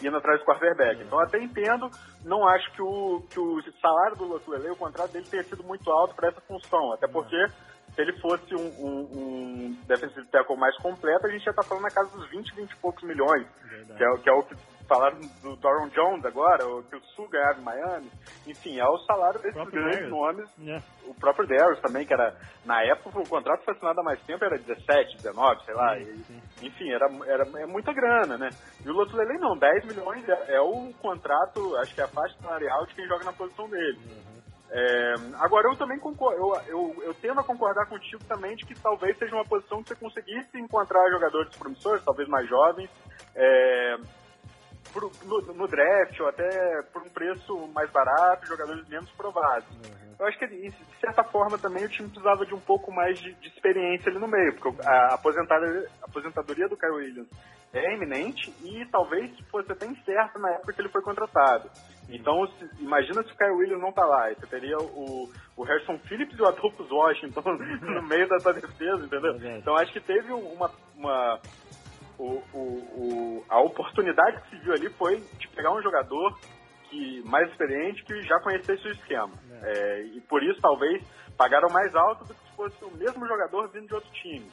[0.00, 1.02] e indo atrás do quarterback.
[1.02, 1.04] É.
[1.04, 1.90] Então, até entendo,
[2.24, 5.90] não acho que o, que o salário do Lotuele, o contrato dele tenha sido muito
[5.90, 7.36] alto para essa função, até porque
[7.96, 11.84] se ele fosse um, um, um defensive tackle mais completo, a gente já está falando
[11.84, 13.46] na casa dos 20, 20 e poucos milhões,
[13.96, 14.54] que é, que é, o que
[14.86, 18.10] falaram do Doron Jones agora, o que o Sul ganhava em Miami.
[18.46, 20.10] Enfim, é o salário desses grandes Darius.
[20.10, 20.50] nomes.
[20.58, 20.84] Yeah.
[21.06, 24.44] O próprio Darius também, que era, na época, o contrato foi assinado há mais tempo,
[24.44, 25.96] era 17, 19, sei lá.
[25.96, 26.42] Sim, e, sim.
[26.62, 28.50] Enfim, era, era é muita grana, né?
[28.84, 32.36] E o Lotulele não, 10 milhões é, é, o contrato, acho que é a faixa
[32.40, 33.98] salarial de quem joga na posição dele.
[33.98, 34.35] Uhum.
[34.70, 38.74] É, agora, eu também concordo, eu, eu, eu tendo a concordar contigo também de que
[38.74, 42.90] talvez seja uma posição que você conseguisse encontrar jogadores promissores, talvez mais jovens,
[43.34, 43.96] é,
[44.92, 49.68] por, no, no, draft ou até por um preço mais barato, jogadores menos provados.
[49.68, 50.16] Uhum.
[50.18, 53.34] Eu acho que, de certa forma, também o time precisava de um pouco mais de,
[53.34, 57.28] de experiência ali no meio, porque a aposentadoria, a aposentadoria do Kyle Williams
[57.72, 61.70] é iminente e talvez fosse até incerta na época que ele foi contratado.
[62.08, 65.98] Então, se, imagina se o Kyle Williams não tá lá, você teria o, o Harrison
[66.00, 67.42] Phillips e o Adolphus Washington
[67.82, 69.34] no meio dessa defesa, entendeu?
[69.42, 70.70] É então, acho que teve uma...
[70.96, 71.40] uma
[72.18, 76.34] o, o, o, a oportunidade que se viu ali foi de pegar um jogador
[76.88, 79.32] que mais experiente que já conhecesse o esquema.
[79.62, 79.72] É.
[79.72, 81.04] É, e por isso, talvez,
[81.36, 84.50] pagaram mais alto do que se fosse o mesmo jogador vindo de outro time.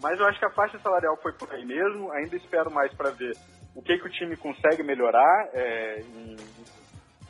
[0.00, 2.12] Mas eu acho que a faixa salarial foi por aí mesmo.
[2.12, 3.36] Ainda espero mais para ver
[3.74, 6.36] o que, que o time consegue melhorar é, em,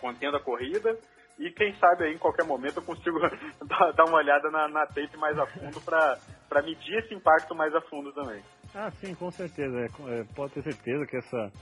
[0.01, 0.97] contendo a corrida.
[1.39, 3.19] E quem sabe aí em qualquer momento eu consigo
[3.95, 7.81] dar uma olhada na, na tape mais a fundo para medir esse impacto mais a
[7.83, 8.43] fundo também.
[8.75, 9.79] Ah, sim, com certeza.
[9.79, 11.53] É, é, pode ter certeza que essa,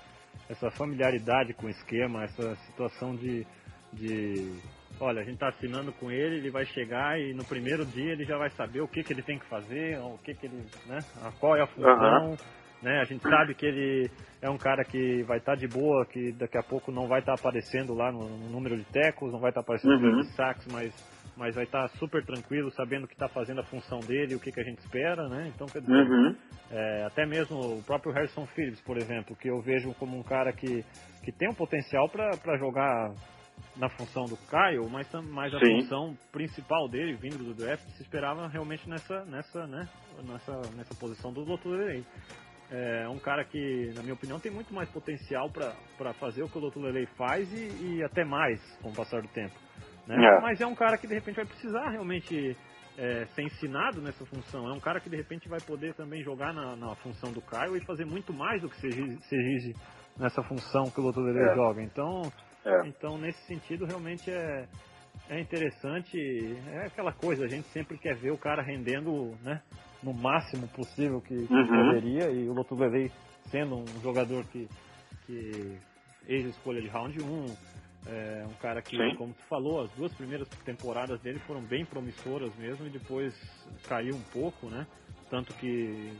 [0.48, 3.44] essa familiaridade com o esquema, essa situação de,
[3.92, 4.60] de
[5.00, 8.24] olha, a gente está assinando com ele, ele vai chegar e no primeiro dia ele
[8.24, 10.98] já vai saber o que, que ele tem que fazer, o que, que ele, né,
[11.40, 12.36] qual é a função, uhum.
[12.82, 13.00] né?
[13.00, 16.32] A gente sabe que ele é um cara que vai estar tá de boa, que
[16.32, 19.40] daqui a pouco não vai estar tá aparecendo lá no, no, número de tecos, não
[19.40, 20.34] vai estar tá aparecendo no número de uhum.
[20.34, 24.34] saques, mas mas vai estar tá super tranquilo, sabendo que está fazendo a função dele,
[24.34, 25.50] o que, que a gente espera, né?
[25.54, 26.36] Então, quer dizer, uhum.
[26.70, 30.52] é, até mesmo o próprio Harrison Phillips, por exemplo, que eu vejo como um cara
[30.52, 30.84] que,
[31.24, 33.12] que tem um potencial para jogar
[33.76, 35.80] na função do Caio, mas, mas a Sim.
[35.80, 39.88] função principal dele, vindo do draft, se esperava realmente nessa, nessa, né,
[40.22, 42.04] nessa, nessa posição do Doutor Lelei.
[42.70, 46.56] É um cara que, na minha opinião, tem muito mais potencial para fazer o que
[46.56, 49.54] o Doutor Lelei faz e, e, até mais com o passar do tempo.
[50.06, 50.16] Né?
[50.16, 50.40] É.
[50.40, 52.56] Mas é um cara que de repente vai precisar realmente
[52.96, 54.68] é, ser ensinado nessa função.
[54.68, 57.76] É um cara que de repente vai poder também jogar na, na função do Caio
[57.76, 59.74] e fazer muito mais do que se exige
[60.18, 61.54] nessa função que o Doutor Lelei é.
[61.54, 61.82] joga.
[61.82, 62.22] Então,
[62.64, 62.86] é.
[62.88, 64.66] Então, nesse sentido, realmente é,
[65.28, 66.18] é interessante.
[66.68, 69.62] É aquela coisa, a gente sempre quer ver o cara rendendo né,
[70.02, 71.66] no máximo possível que, que uhum.
[71.66, 72.30] poderia.
[72.30, 73.10] E o Lotuvelei
[73.50, 74.68] sendo um jogador que,
[75.26, 75.78] que
[76.26, 77.46] ex-escolha de round 1,
[78.06, 79.16] é um cara que, Sim.
[79.16, 83.34] como tu falou, as duas primeiras temporadas dele foram bem promissoras mesmo e depois
[83.88, 84.86] caiu um pouco, né?
[85.30, 86.12] Tanto que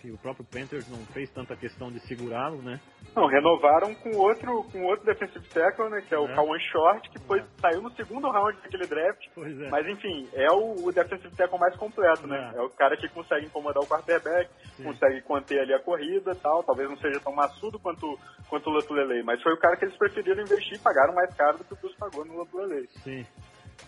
[0.00, 2.80] que o próprio Panthers não fez tanta questão de segurá-lo, né?
[3.14, 6.00] Não, renovaram com outro, com outro defensive tackle, né?
[6.08, 6.34] Que é o é.
[6.34, 7.44] Kawan Short, que foi, é.
[7.60, 9.26] saiu no segundo round daquele draft.
[9.34, 9.68] Pois é.
[9.68, 12.52] Mas enfim, é o, o defensive tackle mais completo, né?
[12.54, 12.58] É.
[12.58, 14.84] é o cara que consegue incomodar o quarterback, Sim.
[14.84, 16.62] consegue conter ali a corrida tal.
[16.62, 19.96] Talvez não seja tão maçudo quanto, quanto o Latulele, mas foi o cara que eles
[19.96, 22.88] preferiram investir e pagaram mais caro do que o Bruce pagou no Latulele.
[23.02, 23.26] Sim.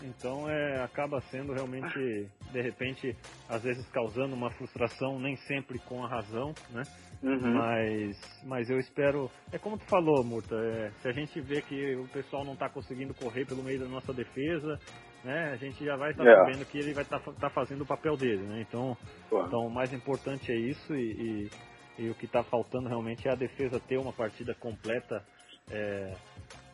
[0.01, 3.15] Então é, acaba sendo realmente, de repente,
[3.47, 6.83] às vezes causando uma frustração, nem sempre com a razão, né?
[7.23, 7.53] Uhum.
[7.53, 9.31] Mas, mas eu espero.
[9.51, 10.55] É como tu falou, Murta.
[10.55, 13.87] É, se a gente vê que o pessoal não está conseguindo correr pelo meio da
[13.87, 14.77] nossa defesa,
[15.23, 15.51] né?
[15.53, 16.45] A gente já vai estar tá yeah.
[16.45, 18.61] sabendo que ele vai estar tá, tá fazendo o papel dele, né?
[18.67, 21.49] Então, então o mais importante é isso e,
[21.97, 25.23] e, e o que está faltando realmente é a defesa ter uma partida completa.
[25.71, 26.13] É,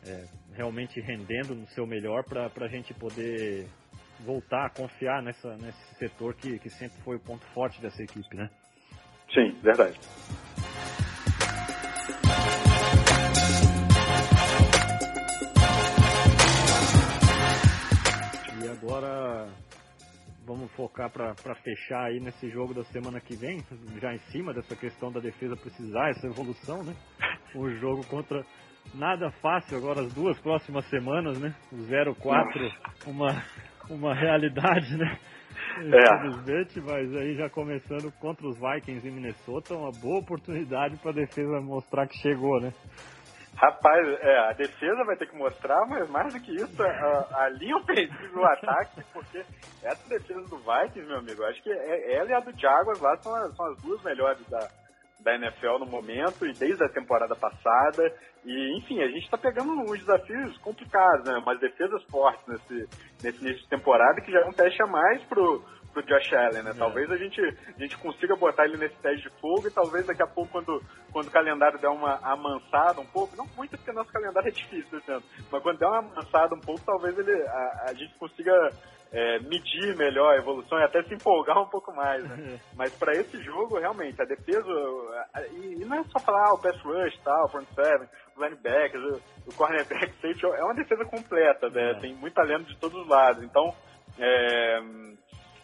[0.06, 0.24] é,
[0.54, 3.66] realmente rendendo no seu melhor para a gente poder
[4.20, 8.36] voltar a confiar nessa, nesse setor que, que sempre foi o ponto forte dessa equipe,
[8.36, 8.50] né?
[9.32, 9.98] Sim, verdade.
[18.62, 19.48] E agora
[20.44, 23.64] vamos focar para fechar aí nesse jogo da semana que vem,
[24.00, 26.94] já em cima dessa questão da defesa precisar, essa evolução, né?
[27.52, 28.46] O jogo contra
[28.94, 31.54] nada fácil agora as duas próximas semanas, né?
[31.72, 32.72] O 0-4,
[33.06, 33.42] uma,
[33.88, 35.18] uma realidade, né?
[35.78, 36.26] É.
[36.26, 41.14] Infelizmente, mas aí já começando contra os Vikings em Minnesota, uma boa oportunidade para a
[41.14, 42.72] defesa mostrar que chegou, né?
[43.56, 47.48] Rapaz, é, a defesa vai ter que mostrar, mas mais do que isso, a, a
[47.50, 49.44] linha ofensiva o ataque, porque
[49.82, 53.16] essa defesa do Vikings, meu amigo, acho que é, ela e a do Jaguars lá
[53.18, 54.66] são as, são as duas melhores da,
[55.22, 58.12] da NFL no momento e desde a temporada passada.
[58.44, 61.36] E, enfim, a gente está pegando uns desafios complicados, né?
[61.38, 62.88] Umas defesas fortes nesse,
[63.22, 65.62] nesse início de temporada que já é um teste a mais pro,
[65.92, 66.70] pro Josh Allen, né?
[66.70, 66.74] É.
[66.74, 70.22] Talvez a gente, a gente consiga botar ele nesse teste de fogo e talvez daqui
[70.22, 74.12] a pouco, quando, quando o calendário der uma amansada um pouco, não muito porque nosso
[74.12, 75.20] calendário é difícil, né?
[75.50, 78.52] mas quando der uma amansada um pouco, talvez ele, a, a gente consiga
[79.12, 82.58] é, medir melhor a evolução e até se empolgar um pouco mais, né?
[82.76, 84.68] Mas para esse jogo, realmente, a defesa,
[85.52, 89.50] e, não é só falar ah, o pass rush, tal, front seven, o linebackers, o,
[89.50, 91.90] o cornerback, safety, é uma defesa completa, né?
[91.90, 91.94] É.
[91.94, 93.42] Tem muito talento de todos os lados.
[93.42, 93.74] Então,
[94.18, 94.80] é,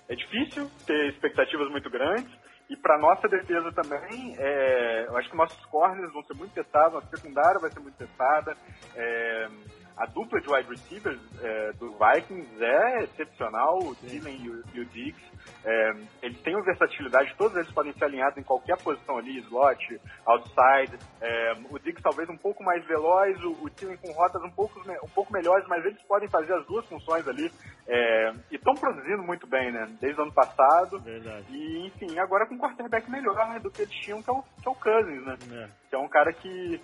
[0.09, 2.30] é difícil ter expectativas muito grandes,
[2.68, 6.94] e para nossa defesa também, é, eu acho que nossos corners vão ser muito testados,
[6.94, 8.57] nossa secundária vai ser muito testada.
[8.97, 9.49] É,
[9.97, 14.80] a dupla de wide receivers é, do Vikings é excepcional, o Thielen e o, e
[14.80, 15.24] o Diggs.
[15.64, 15.90] É,
[16.22, 20.99] eles têm uma versatilidade, todos eles podem ser alinhados em qualquer posição ali, slot, outside.
[21.20, 24.80] É, o Diggs talvez um pouco mais veloz, o, o Thielen com rotas um pouco,
[24.80, 27.51] um pouco melhores, mas eles podem fazer as duas funções ali.
[27.88, 29.88] É, e estão produzindo muito bem, né?
[30.01, 30.99] Desde o ano passado.
[31.01, 31.47] Verdade.
[31.51, 34.68] E, enfim, agora com um quarterback melhor do que eles tinham, que é o, que
[34.68, 35.36] é o Cousins, né?
[35.53, 35.68] É.
[35.88, 36.80] Que é um cara que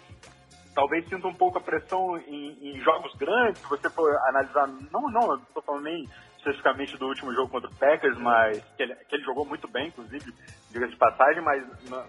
[0.75, 5.03] talvez sinta um pouco a pressão em, em jogos grandes, se você for analisar, não,
[5.11, 6.09] não, não estou falando nem
[6.39, 9.89] especificamente do último jogo contra o Packers, mas que ele, que ele jogou muito bem,
[9.89, 10.33] inclusive,
[10.71, 11.65] diga de passagem, mas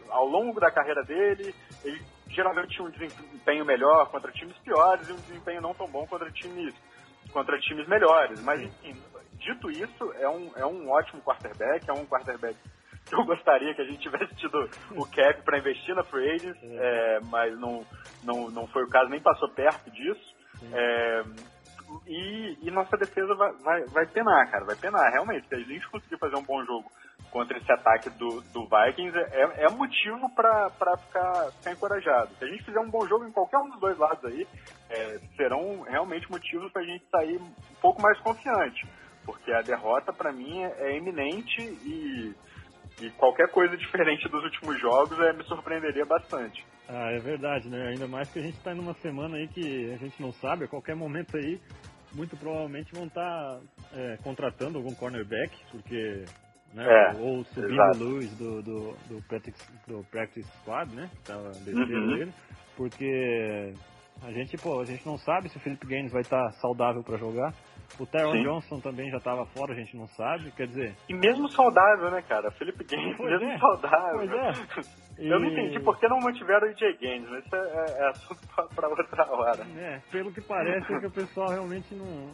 [0.09, 1.53] ao longo da carreira dele,
[1.83, 6.07] ele geralmente tinha um desempenho melhor contra times piores e um desempenho não tão bom
[6.07, 6.73] contra times
[7.31, 8.41] contra times melhores.
[8.41, 8.95] Mas, enfim,
[9.33, 12.57] dito isso, é um, é um ótimo quarterback, é um quarterback
[13.11, 17.17] eu gostaria que a gente tivesse tido o cap para investir na Free Agents, é.
[17.17, 17.85] é, mas não,
[18.23, 20.35] não, não foi o caso, nem passou perto disso.
[20.71, 21.23] É,
[22.07, 25.47] e, e, nossa defesa vai, vai, vai penar, cara, vai penar, realmente.
[25.47, 26.91] Se a gente conseguir fazer um bom jogo
[27.31, 32.35] contra esse ataque do, do Vikings, é, é motivo para ficar, ficar encorajado.
[32.35, 34.47] Se a gente fizer um bom jogo em qualquer um dos dois lados aí,
[34.89, 38.87] é, serão realmente motivos para a gente sair um pouco mais confiante.
[39.25, 42.35] Porque a derrota, para mim, é, é iminente e
[43.01, 46.65] e qualquer coisa diferente dos últimos jogos é, me surpreenderia bastante.
[46.87, 47.87] Ah, é verdade, né?
[47.89, 50.67] Ainda mais que a gente está numa semana aí que a gente não sabe, a
[50.67, 51.59] qualquer momento aí,
[52.13, 53.61] muito provavelmente vão estar tá,
[53.93, 56.25] é, contratando algum cornerback, porque.
[56.73, 57.99] Né, é, ou subindo exato.
[57.99, 61.07] luz do, do, do, practice, do practice squad, né?
[61.13, 61.63] Que tava uhum.
[61.63, 62.33] dele,
[62.75, 63.73] porque
[64.23, 67.03] a gente, pô, a gente não sabe se o Felipe Gaines vai estar tá saudável
[67.03, 67.53] para jogar.
[67.99, 70.95] O Tyron Johnson também já estava fora, a gente não sabe, quer dizer.
[71.07, 72.49] E mesmo saudável, né, cara?
[72.51, 73.57] Felipe Gaines, mesmo é.
[73.59, 74.15] saudável.
[74.15, 74.93] Pois é.
[75.19, 75.29] E...
[75.29, 78.09] Eu não entendi por que não mantiveram o EJ Gaines, mas isso é, é, é
[78.09, 78.41] assunto
[78.73, 79.63] para outra hora.
[79.77, 82.33] É, pelo que parece é que o pessoal realmente não,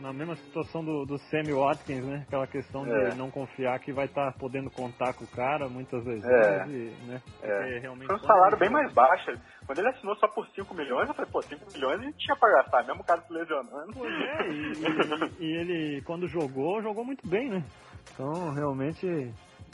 [0.00, 2.24] na mesma situação do, do Sammy Watkins, né?
[2.26, 3.10] Aquela questão é.
[3.10, 6.24] de não confiar que vai estar tá podendo contar com o cara muitas vezes.
[6.24, 6.66] É.
[6.68, 7.22] E, né?
[7.42, 7.80] É.
[7.80, 9.32] Foi um salário bem mais baixo.
[9.66, 12.36] Quando ele assinou só por 5 milhões, eu falei, pô, 5 milhões a gente tinha
[12.36, 13.92] pra gastar, mesmo o cara se lesionando.
[13.94, 17.64] Pois é, e, e, e ele, quando jogou, jogou muito bem, né?
[18.12, 19.06] Então, realmente,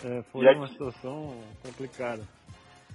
[0.05, 0.59] é, foi aqui...
[0.59, 2.23] uma situação complicada.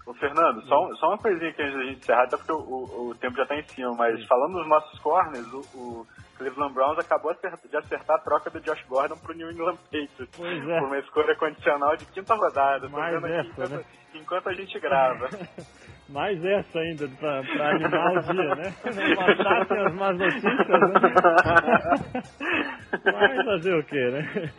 [0.07, 3.09] Ô, Fernando, só, só uma coisinha aqui antes da gente encerrar, até porque o, o,
[3.09, 4.27] o tempo já está em cima, mas Sim.
[4.27, 8.83] falando dos nossos corners, o, o, Cleveland Browns acabou de acertar a troca do Josh
[8.87, 10.79] Gordon para o New England Patriots é.
[10.79, 12.87] por uma escolha condicional de quinta rodada.
[12.87, 13.85] Mais essa, aqui, enquanto, né?
[14.13, 15.29] enquanto a gente grava.
[16.09, 18.73] Mais essa ainda, pra, pra animar o dia, né?
[18.85, 21.13] Não passassem as más notícias, né?
[23.11, 24.51] Vai fazer o quê, né?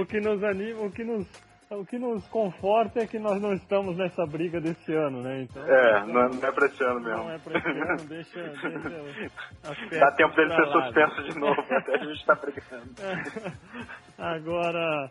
[0.00, 1.26] O que nos anima, o que nos,
[1.70, 5.42] o que nos conforta é que nós não estamos nessa briga desse ano, né?
[5.42, 7.24] Então, É, não, não é pra esse ano mesmo.
[7.24, 9.02] Não é pra esse ano, deixa, deixa
[9.64, 10.72] as Dá tempo dele ser lá, né?
[10.84, 12.90] suspenso de novo, até a gente tá brigando.
[14.16, 15.10] agora,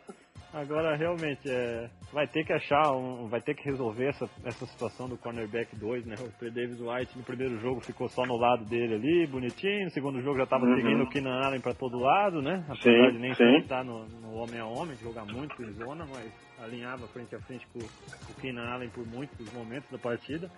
[0.56, 5.08] agora realmente é, vai ter que achar, um, vai ter que resolver essa, essa situação
[5.10, 6.18] do cornerback 2, né?
[6.20, 9.86] O Trey Davis White no primeiro jogo ficou só no lado dele ali, bonitinho.
[9.86, 10.76] No segundo jogo já estava Uhum.
[10.76, 12.66] seguindo o Keenan Allen para todo lado, né?
[12.70, 13.58] Apesar Sim, de nem sim.
[13.58, 17.68] estar no, no homem a homem, jogar muito em zona, mas alinhava frente a frente
[17.74, 20.50] com, com o Keenan Allen por muitos momentos da partida.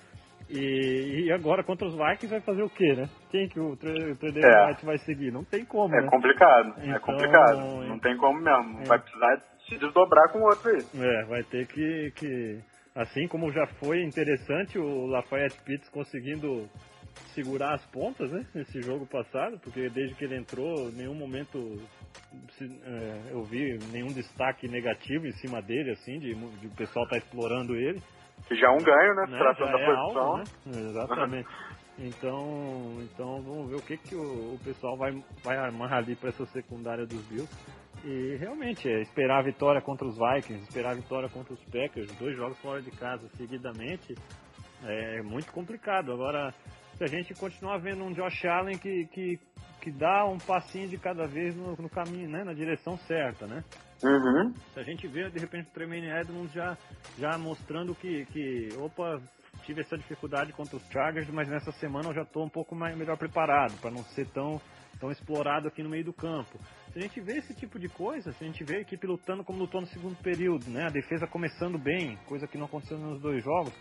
[0.49, 3.09] E, e agora contra os Vikings vai fazer o quê, né?
[3.31, 4.67] Quem que o Davis É.
[4.69, 5.31] White vai seguir?
[5.31, 6.07] Não tem como, É né?
[6.09, 7.57] complicado, é Então, complicado.
[7.83, 8.79] é- Não tem como mesmo.
[8.81, 8.85] É.
[8.87, 10.85] Vai precisar se desdobrar com o outro aí.
[10.95, 12.59] É, vai ter que, que.
[12.95, 16.67] Assim como já foi interessante o Lafayette Pitts conseguindo
[17.35, 18.45] segurar as pontas, né?
[18.55, 21.79] Nesse jogo passado, porque desde que ele entrou, nenhum momento
[22.57, 27.07] se- é, eu vi nenhum destaque negativo em cima dele, assim, de, de o pessoal
[27.07, 28.01] tá explorando ele.
[28.47, 29.25] Que já é um ganho, né?
[29.29, 29.37] Né?
[29.37, 30.21] Tratando da é posição.
[30.23, 30.43] algo, né?
[30.89, 31.49] Exatamente.
[31.99, 35.11] Então, então vamos ver o que, que o, o pessoal vai,
[35.43, 37.51] vai armar ali para essa secundária dos Bills.
[38.03, 42.11] E realmente é esperar a vitória contra os Vikings, esperar a vitória contra os Packers,
[42.17, 44.15] dois jogos fora de casa seguidamente,
[44.83, 46.11] é muito complicado.
[46.11, 46.53] Agora,
[46.97, 49.39] se a gente continuar vendo um Josh Allen que, que,
[49.81, 53.63] que dá um passinho de cada vez no, no caminho, né, na direção certa, né?
[54.03, 54.53] Uhum.
[54.73, 56.77] Se a gente vê, de repente, o Tremaine Edmonds já,
[57.17, 59.19] já mostrando que, que, opa,
[59.63, 62.95] tive essa dificuldade contra os Chargers, mas nessa semana eu já estou um pouco mais,
[62.95, 64.61] melhor preparado, para não ser tão,
[64.99, 66.59] tão explorado aqui no meio do campo.
[66.97, 69.79] A gente vê esse tipo de coisa, a gente vê a equipe lutando como lutou
[69.79, 73.71] no segundo período, né, a defesa começando bem, coisa que não aconteceu nos dois jogos,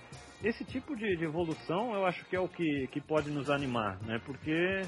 [0.45, 3.99] esse tipo de, de evolução eu acho que é o que, que pode nos animar,
[4.03, 4.83] né, porque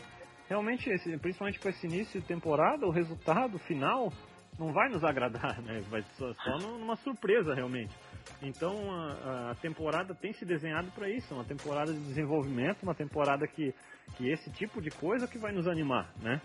[0.47, 4.13] realmente, esse- principalmente com esse início de temporada, o resultado final
[4.59, 5.81] não vai nos agradar, né?
[5.89, 7.95] Vai só, só numa surpresa realmente.
[8.43, 13.47] Então a, a temporada tem se desenhado para isso, uma temporada de desenvolvimento, uma temporada
[13.47, 13.73] que,
[14.17, 16.43] que esse tipo de coisa que vai nos animar, né?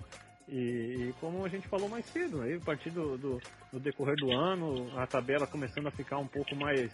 [0.48, 4.18] E, e como a gente falou mais cedo, aí a partir do, do, do decorrer
[4.18, 6.92] do ano, a tabela começando a ficar um pouco mais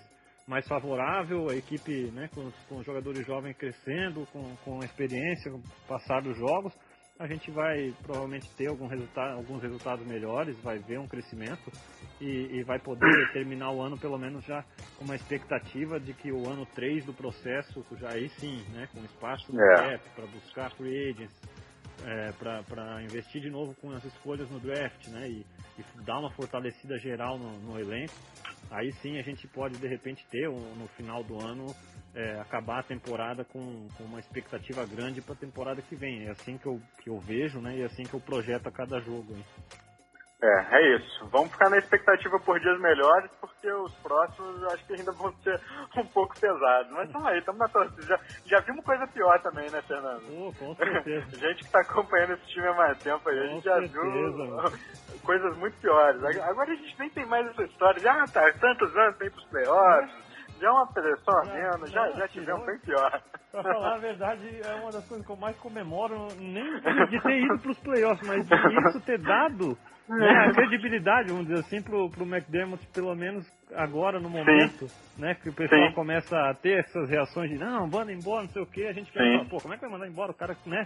[0.47, 4.85] mais favorável, a equipe né, com, os- com os jogadores jovens crescendo, com, com a
[4.85, 6.73] experiência, com o passar dos jogos,
[7.19, 11.71] a gente vai provavelmente ter algum resultado, alguns resultados melhores, vai ver um crescimento
[12.19, 16.31] e, e vai poder terminar o ano pelo menos já com uma expectativa de que
[16.31, 19.97] o ano 3 do processo, já aí sim, né, com espaço no É.
[20.15, 21.35] para buscar free agents,
[22.05, 25.45] é, para investir de novo com as escolhas no draft, né, e,
[25.77, 28.13] e dar uma fortalecida geral no, no elenco,
[28.71, 31.75] aí sim a gente pode de repente ter no final do ano
[32.13, 36.25] é, acabar a temporada com, com uma expectativa grande para a temporada que vem.
[36.25, 37.77] É assim que eu, que eu vejo, né?
[37.77, 39.33] E é assim que eu projeto a cada jogo.
[39.35, 39.45] Hein?
[40.41, 41.27] É, é isso.
[41.27, 45.59] Vamos ficar na expectativa por dias melhores, porque os próximos acho que ainda vão ser
[45.97, 46.89] um pouco pesados.
[46.91, 48.01] Mas estamos aí, estamos na torcida.
[48.03, 50.53] Já, já vimos coisa pior também, né, Fernando?
[50.57, 51.25] Com certeza.
[51.37, 54.01] gente que está acompanhando esse time há mais tempo aí, a Com gente já certeza,
[54.01, 54.71] viu mano.
[55.23, 56.23] coisas muito piores.
[56.23, 57.99] Agora a gente nem tem mais essa história.
[58.01, 60.11] Já tá tantos anos tem pros playoffs,
[60.59, 63.23] já é uma a Já- menos, já, já já tivemos bem pior.
[63.51, 67.39] Pra falar a verdade, é uma das coisas que eu mais comemoro, nem de ter
[67.39, 69.77] ido pros playoffs, mas de isso ter dado
[70.17, 73.45] né, a credibilidade, vamos dizer assim, pro, pro McDermott, pelo menos
[73.75, 75.35] agora no momento, né?
[75.35, 75.93] Que o pessoal Sim.
[75.93, 79.11] começa a ter essas reações de não, manda embora, não sei o que, a gente
[79.13, 79.17] Sim.
[79.17, 80.85] pensa, pô, como é que vai mandar embora o cara, né?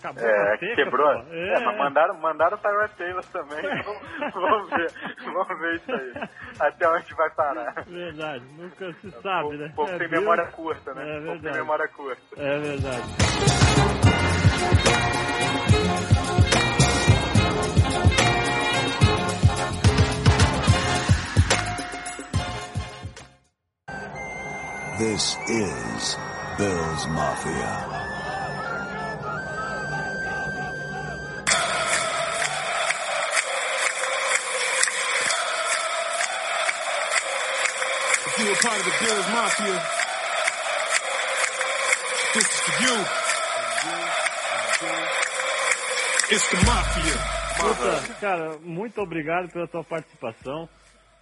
[0.00, 1.12] Acabou É, seca, quebrou.
[1.14, 1.32] pô.
[1.32, 3.62] É, mas mandaram, mandaram o Tyrod Taylor também.
[3.84, 4.02] Vamos,
[4.34, 4.92] vamos ver.
[5.24, 6.16] Vamos ver isso aí.
[6.60, 7.74] Até onde vai parar.
[7.86, 9.66] Verdade, nunca se sabe, né?
[9.72, 11.02] O povo É, tem memória curta, né?
[11.02, 11.58] É o povo tem verdade.
[11.58, 12.22] memória curta.
[12.36, 13.02] É verdade.
[24.98, 26.16] This is
[26.56, 28.03] Bill's Mafia.
[38.54, 39.82] Were part of the Bills Mafia,
[42.34, 42.96] this is for you.
[46.30, 47.16] It's the Mafia.
[47.58, 50.68] Puta, cara, muito obrigado pela tua participação.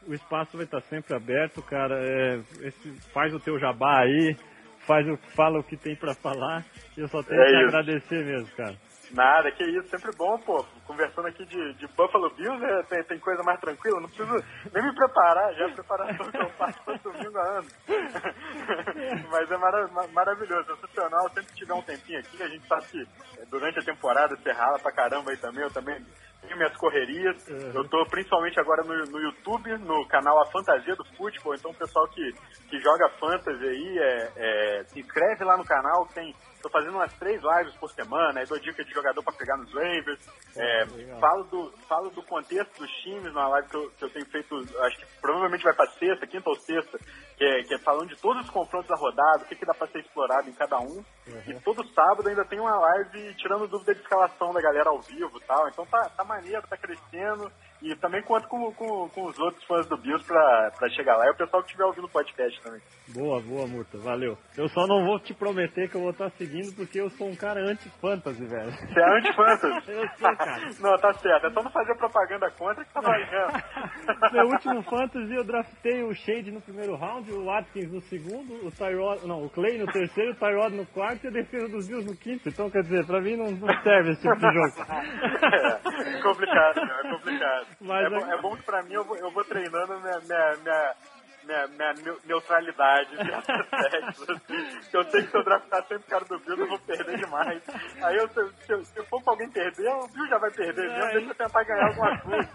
[0.06, 1.94] O espaço vai estar sempre aberto, cara.
[2.04, 4.36] É, esse- faz o teu jabá aí,
[4.86, 6.62] faz o, fala o que tem pra falar.
[6.96, 7.68] Eu só tenho É que isso.
[7.68, 8.76] agradecer mesmo, cara.
[9.12, 10.64] Nada, que isso, sempre bom, pô.
[10.86, 14.32] Conversando aqui de, de Buffalo Bills, é, tem, tem coisa mais tranquila, não preciso
[14.72, 17.74] nem me preparar, já é a preparação que eu faço todo domingo há anos.
[19.30, 21.28] Mas é mara, maravilhoso, sensacional.
[21.30, 23.02] Sempre tiver um tempinho aqui, a gente sabe que
[23.38, 26.02] é, durante a temporada você rala pra caramba aí também, eu também
[26.40, 27.48] tenho minhas correrias.
[27.48, 27.72] Uhum.
[27.74, 31.74] Eu tô principalmente agora no, no YouTube, no canal A Fantasia do Futebol, então o
[31.74, 32.32] pessoal que,
[32.68, 37.12] que joga fantasy aí, é, é, se inscreve lá no canal, tem Tô fazendo umas
[37.14, 40.20] três lives por semana, aí dou dica de jogador para pegar nos waivers.
[40.56, 41.20] É, Legal.
[41.20, 44.56] falo, do, falo do contexto dos times numa live que eu, que eu tenho feito,
[44.84, 46.98] acho que provavelmente vai para sexta, quinta ou sexta,
[47.36, 49.74] que é, que é falando de todos os confrontos da rodada, o que, que dá
[49.74, 51.04] para ser explorado em cada um.
[51.46, 55.36] E todo sábado ainda tem uma live tirando dúvida de escalação da galera ao vivo
[55.36, 55.68] e tal.
[55.68, 57.50] Então tá, tá maneiro, tá crescendo.
[57.82, 61.26] E também conto com, com, com os outros fãs do Bills pra, pra chegar lá
[61.26, 62.80] e o pessoal que estiver ouvindo o podcast também.
[63.14, 64.38] Boa, boa, Murta, valeu.
[64.56, 67.36] Eu só não vou te prometer que eu vou estar seguindo porque eu sou um
[67.36, 68.70] cara anti-fantasy, velho.
[68.70, 69.90] Você é anti-fantasy?
[69.92, 70.70] Eu sou, cara.
[70.80, 71.46] não, tá certo.
[71.46, 73.22] É só não fazer propaganda contra que tá valendo.
[74.32, 78.70] Meu último fantasy eu draftei o Shade no primeiro round, o Watkins no segundo, o
[78.70, 82.08] Tyrod, não, o Clay no terceiro, o Tyrod no quarto e a defesa dos Bills
[82.08, 82.48] no quinto.
[82.48, 84.72] Então, quer dizer, pra mim não, não serve esse tipo de jogo.
[85.52, 87.66] É, complicado, meu, é complicado.
[87.80, 90.20] Mas é, bom, é- é bom que pra mim eu vou, eu vou treinando minha,
[90.20, 90.94] minha, minha,
[91.44, 96.10] minha, minha neu- neutralidade nessas sexos, assim, eu sei que se eu draftar sempre o
[96.10, 97.62] cara do Bill, eu vou perder demais.
[98.02, 98.40] Aí eu, se,
[98.72, 101.30] eu- se eu for pra alguém perder, o Bill já vai perder mesmo, É, deixa
[101.30, 102.48] eu tentar ganhar alguma coisa.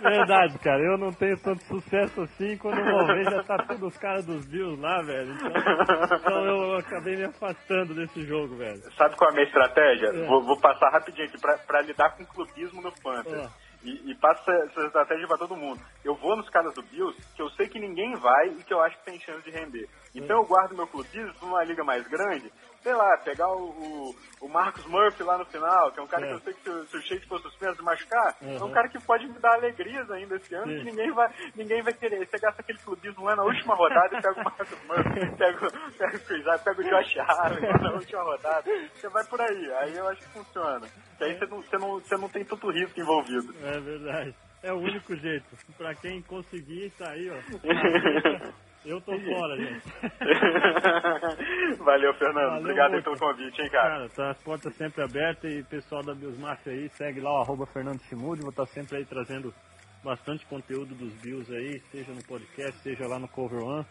[0.00, 0.80] Verdade, cara.
[0.82, 2.56] Eu não tenho tanto sucesso assim.
[2.58, 5.32] Quando eu vou ver, já tá todos os caras dos Bills lá, velho.
[5.32, 8.82] Então, então eu acabei me afastando desse jogo, velho.
[8.96, 10.06] Sabe qual é a minha estratégia?
[10.08, 10.26] É.
[10.26, 13.36] Vou, vou passar rapidinho aqui pra, pra lidar com clubismo no Fantasy.
[13.36, 13.61] Ó.
[13.84, 15.80] E, e passo essa, estratégia pra todo mundo.
[16.04, 18.80] Eu vou nos caras do Bills que eu sei que ninguém vai e que eu
[18.80, 19.88] acho que tem chance de render.
[20.14, 22.52] Então eu guardo meu clubismo pra uma liga mais grande.
[22.82, 26.26] Sei lá, pegar o, o, o Marcus Murphy lá no final, que é um cara
[26.26, 26.28] É.
[26.30, 28.66] que eu sei que se, o- se o Shake for suspenso machucar, é Uhum.
[28.66, 30.78] um cara que pode me dar alegrias ainda esse ano, Sim.
[30.78, 32.26] que ninguém vai, ninguém vai querer.
[32.26, 35.92] Você gasta aquele clubismo lá na última rodada e pega o Marcus Murphy, pega, o-
[35.92, 38.64] pega o Chris pega o Josh Allen lá na última rodada.
[38.94, 39.72] Você vai por aí.
[39.74, 40.86] Aí eu acho que funciona.
[41.18, 43.54] Que aí você não, você não, você não tem tanto risco envolvido.
[43.64, 44.34] É verdade.
[44.62, 45.46] É o único jeito.
[45.78, 47.36] Pra quem conseguir, tá aí, ó.
[48.84, 49.82] Eu tô fora, gente.
[51.78, 52.48] Valeu, Fernando.
[52.48, 53.16] Valeu, Obrigado aí Murta.
[53.16, 53.88] pelo convite, hein, cara.
[53.90, 57.64] Cara, tá as portas sempre abertas e pessoal da Biosmafia aí, segue lá o arroba
[57.66, 59.54] Fernando Simude, vou estar sempre aí trazendo
[60.02, 63.86] bastante conteúdo dos Bills aí, seja no podcast, seja lá no Cover One.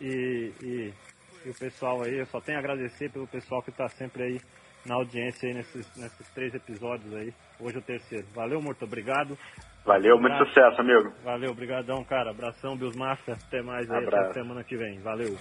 [0.00, 0.94] E, e,
[1.44, 4.40] e o pessoal aí, eu só tenho a agradecer pelo pessoal que tá sempre aí
[4.86, 7.34] na audiência aí nesses, nesses três episódios aí.
[7.60, 8.26] Hoje é o terceiro.
[8.34, 9.36] Valeu, Murta, obrigado.
[9.84, 11.12] Valeu, muito sucesso, amigo.
[11.24, 12.30] Valeu, brigadão, cara.
[12.30, 13.34] Abração, Biosmafia.
[13.34, 15.00] Até mais aí, até semana que vem.
[15.00, 15.36] Valeu.